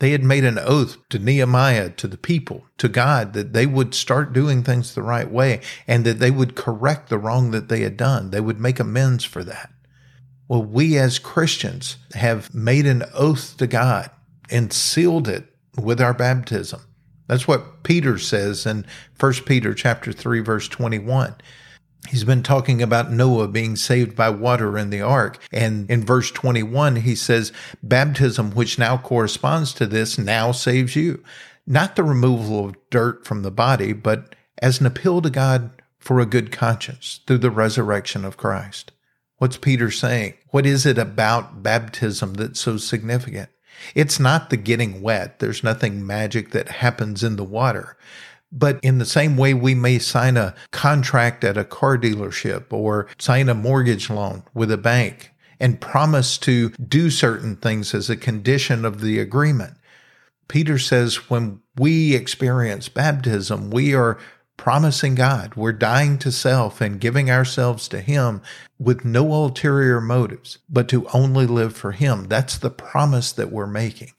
They 0.00 0.10
had 0.10 0.24
made 0.24 0.42
an 0.42 0.58
oath 0.58 0.96
to 1.10 1.20
Nehemiah, 1.20 1.90
to 1.90 2.08
the 2.08 2.18
people, 2.18 2.66
to 2.78 2.88
God, 2.88 3.34
that 3.34 3.52
they 3.52 3.66
would 3.66 3.94
start 3.94 4.32
doing 4.32 4.64
things 4.64 4.94
the 4.94 5.02
right 5.02 5.30
way 5.30 5.60
and 5.86 6.04
that 6.04 6.18
they 6.18 6.32
would 6.32 6.56
correct 6.56 7.08
the 7.08 7.18
wrong 7.18 7.52
that 7.52 7.68
they 7.68 7.82
had 7.82 7.96
done. 7.96 8.30
They 8.30 8.40
would 8.40 8.58
make 8.58 8.80
amends 8.80 9.22
for 9.22 9.44
that. 9.44 9.70
Well, 10.48 10.64
we 10.64 10.98
as 10.98 11.20
Christians 11.20 11.98
have 12.14 12.52
made 12.52 12.84
an 12.84 13.04
oath 13.14 13.56
to 13.58 13.68
God 13.68 14.10
and 14.50 14.72
sealed 14.72 15.28
it 15.28 15.46
with 15.80 16.00
our 16.00 16.12
baptism. 16.12 16.80
That's 17.28 17.46
what 17.46 17.84
Peter 17.84 18.18
says 18.18 18.66
in 18.66 18.84
1 19.18 19.32
Peter 19.46 19.72
chapter 19.72 20.12
3 20.12 20.40
verse 20.40 20.66
21. 20.66 21.36
He's 22.08 22.24
been 22.24 22.42
talking 22.42 22.82
about 22.82 23.12
Noah 23.12 23.48
being 23.48 23.76
saved 23.76 24.16
by 24.16 24.28
water 24.30 24.76
in 24.76 24.90
the 24.90 25.00
ark. 25.00 25.38
And 25.52 25.88
in 25.90 26.04
verse 26.04 26.30
21, 26.30 26.96
he 26.96 27.14
says, 27.14 27.52
baptism, 27.82 28.50
which 28.52 28.78
now 28.78 28.98
corresponds 28.98 29.72
to 29.74 29.86
this, 29.86 30.18
now 30.18 30.52
saves 30.52 30.96
you. 30.96 31.22
Not 31.66 31.96
the 31.96 32.02
removal 32.02 32.66
of 32.66 32.90
dirt 32.90 33.24
from 33.24 33.42
the 33.42 33.52
body, 33.52 33.92
but 33.92 34.34
as 34.60 34.80
an 34.80 34.86
appeal 34.86 35.22
to 35.22 35.30
God 35.30 35.70
for 35.98 36.18
a 36.18 36.26
good 36.26 36.50
conscience 36.50 37.20
through 37.26 37.38
the 37.38 37.50
resurrection 37.50 38.24
of 38.24 38.36
Christ. 38.36 38.90
What's 39.38 39.56
Peter 39.56 39.90
saying? 39.90 40.34
What 40.50 40.66
is 40.66 40.84
it 40.84 40.98
about 40.98 41.62
baptism 41.62 42.34
that's 42.34 42.60
so 42.60 42.76
significant? 42.76 43.48
It's 43.94 44.20
not 44.20 44.50
the 44.50 44.56
getting 44.56 45.02
wet. 45.02 45.38
There's 45.38 45.64
nothing 45.64 46.06
magic 46.06 46.50
that 46.50 46.68
happens 46.68 47.24
in 47.24 47.36
the 47.36 47.44
water. 47.44 47.96
But 48.52 48.78
in 48.82 48.98
the 48.98 49.06
same 49.06 49.36
way, 49.36 49.54
we 49.54 49.74
may 49.74 49.98
sign 49.98 50.36
a 50.36 50.54
contract 50.70 51.42
at 51.42 51.56
a 51.56 51.64
car 51.64 51.96
dealership 51.96 52.66
or 52.70 53.06
sign 53.18 53.48
a 53.48 53.54
mortgage 53.54 54.10
loan 54.10 54.42
with 54.52 54.70
a 54.70 54.76
bank 54.76 55.30
and 55.58 55.80
promise 55.80 56.36
to 56.38 56.70
do 56.70 57.08
certain 57.08 57.56
things 57.56 57.94
as 57.94 58.10
a 58.10 58.16
condition 58.16 58.84
of 58.84 59.00
the 59.00 59.18
agreement. 59.18 59.74
Peter 60.48 60.78
says 60.78 61.30
when 61.30 61.60
we 61.76 62.14
experience 62.14 62.88
baptism, 62.88 63.70
we 63.70 63.94
are 63.94 64.18
promising 64.58 65.14
God, 65.14 65.54
we're 65.54 65.72
dying 65.72 66.18
to 66.18 66.30
self 66.30 66.80
and 66.80 67.00
giving 67.00 67.30
ourselves 67.30 67.88
to 67.88 68.00
Him 68.00 68.42
with 68.78 69.04
no 69.04 69.32
ulterior 69.32 70.00
motives, 70.00 70.58
but 70.68 70.88
to 70.88 71.06
only 71.14 71.46
live 71.46 71.74
for 71.74 71.92
Him. 71.92 72.28
That's 72.28 72.58
the 72.58 72.70
promise 72.70 73.32
that 73.32 73.50
we're 73.50 73.66
making. 73.66 74.12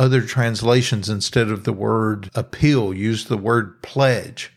Other 0.00 0.22
translations, 0.22 1.10
instead 1.10 1.50
of 1.50 1.64
the 1.64 1.74
word 1.74 2.30
appeal, 2.34 2.94
use 2.94 3.26
the 3.26 3.36
word 3.36 3.82
pledge, 3.82 4.50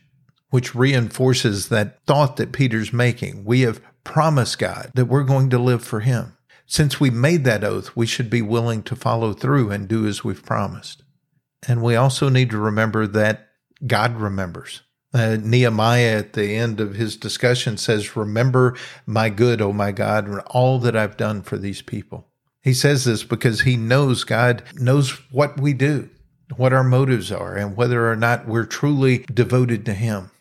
which 0.51 0.73
reinforces 0.73 1.67
that 1.67 1.99
thought 2.07 2.37
that 2.37 2.53
Peter's 2.53 2.93
making. 2.93 3.43
We 3.43 3.59
have 3.63 3.81
promised 4.05 4.57
God 4.57 4.91
that 4.93 5.07
we're 5.07 5.25
going 5.25 5.49
to 5.49 5.59
live 5.59 5.83
for 5.83 5.99
Him. 5.99 6.37
Since 6.65 7.01
we 7.01 7.09
made 7.09 7.43
that 7.43 7.65
oath, 7.65 7.93
we 7.93 8.05
should 8.05 8.29
be 8.29 8.41
willing 8.41 8.83
to 8.83 8.95
follow 8.95 9.33
through 9.33 9.69
and 9.69 9.85
do 9.85 10.07
as 10.07 10.23
we've 10.23 10.45
promised. 10.45 11.03
And 11.67 11.83
we 11.83 11.97
also 11.97 12.29
need 12.29 12.49
to 12.51 12.57
remember 12.57 13.05
that 13.05 13.49
God 13.85 14.15
remembers. 14.15 14.83
Uh, 15.13 15.35
Nehemiah 15.41 16.19
at 16.19 16.33
the 16.33 16.55
end 16.55 16.79
of 16.79 16.95
his 16.95 17.17
discussion 17.17 17.75
says, 17.75 18.15
Remember 18.15 18.77
my 19.05 19.27
good, 19.27 19.61
O 19.61 19.73
my 19.73 19.91
God, 19.91 20.25
and 20.25 20.39
all 20.45 20.79
that 20.79 20.95
I've 20.95 21.17
done 21.17 21.41
for 21.41 21.57
these 21.57 21.81
people. 21.81 22.29
He 22.63 22.73
says 22.73 23.03
this 23.03 23.23
because 23.23 23.61
he 23.61 23.75
knows 23.75 24.23
God 24.23 24.63
knows 24.75 25.11
what 25.31 25.59
we 25.59 25.73
do, 25.73 26.09
what 26.55 26.71
our 26.71 26.83
motives 26.83 27.29
are, 27.31 27.55
and 27.55 27.75
whether 27.75 28.09
or 28.09 28.15
not 28.15 28.47
we're 28.47 28.65
truly 28.65 29.19
devoted 29.31 29.85
to 29.85 29.93
Him. 29.93 30.31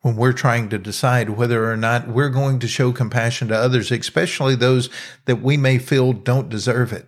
When 0.00 0.16
we're 0.16 0.32
trying 0.32 0.68
to 0.70 0.78
decide 0.78 1.30
whether 1.30 1.70
or 1.70 1.76
not 1.76 2.08
we're 2.08 2.28
going 2.28 2.58
to 2.60 2.68
show 2.68 2.92
compassion 2.92 3.48
to 3.48 3.56
others, 3.56 3.90
especially 3.92 4.56
those 4.56 4.90
that 5.26 5.40
we 5.40 5.56
may 5.56 5.78
feel 5.78 6.12
don't 6.12 6.48
deserve 6.48 6.92
it, 6.92 7.06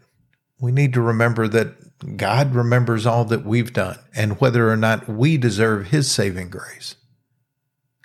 we 0.60 0.70
need 0.70 0.92
to 0.94 1.00
remember 1.00 1.48
that 1.48 2.16
God 2.16 2.54
remembers 2.54 3.06
all 3.06 3.24
that 3.26 3.44
we've 3.44 3.72
done 3.72 3.98
and 4.14 4.40
whether 4.40 4.70
or 4.70 4.76
not 4.76 5.08
we 5.08 5.38
deserve 5.38 5.88
His 5.88 6.10
saving 6.10 6.50
grace. 6.50 6.94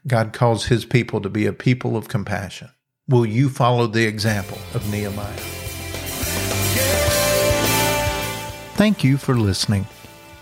God 0.08 0.34
calls 0.34 0.66
His 0.66 0.86
people 0.86 1.22
to 1.22 1.30
be 1.30 1.46
a 1.46 1.54
people 1.54 1.96
of 1.98 2.08
compassion. 2.08 2.70
Will 3.08 3.26
you 3.26 3.50
follow 3.50 3.86
the 3.86 4.06
example 4.06 4.58
of 4.74 4.90
Nehemiah? 4.92 5.65
Thank 8.76 9.06
you 9.06 9.18
for 9.18 9.36
listening. 9.36 9.88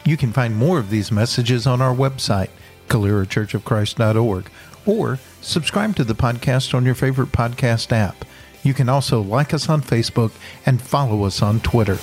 You 0.05 0.17
can 0.17 0.33
find 0.33 0.55
more 0.55 0.79
of 0.79 0.89
these 0.89 1.11
messages 1.11 1.67
on 1.67 1.81
our 1.81 1.93
website, 1.93 2.49
CaleraChurchOfChrist.org, 2.89 4.49
or 4.87 5.19
subscribe 5.39 5.95
to 5.95 6.03
the 6.03 6.15
podcast 6.15 6.73
on 6.73 6.83
your 6.83 6.95
favorite 6.95 7.31
podcast 7.31 7.91
app. 7.91 8.25
You 8.63 8.73
can 8.73 8.89
also 8.89 9.21
like 9.21 9.53
us 9.53 9.69
on 9.69 9.81
Facebook 9.81 10.31
and 10.65 10.81
follow 10.81 11.25
us 11.25 11.43
on 11.43 11.59
Twitter. 11.59 11.99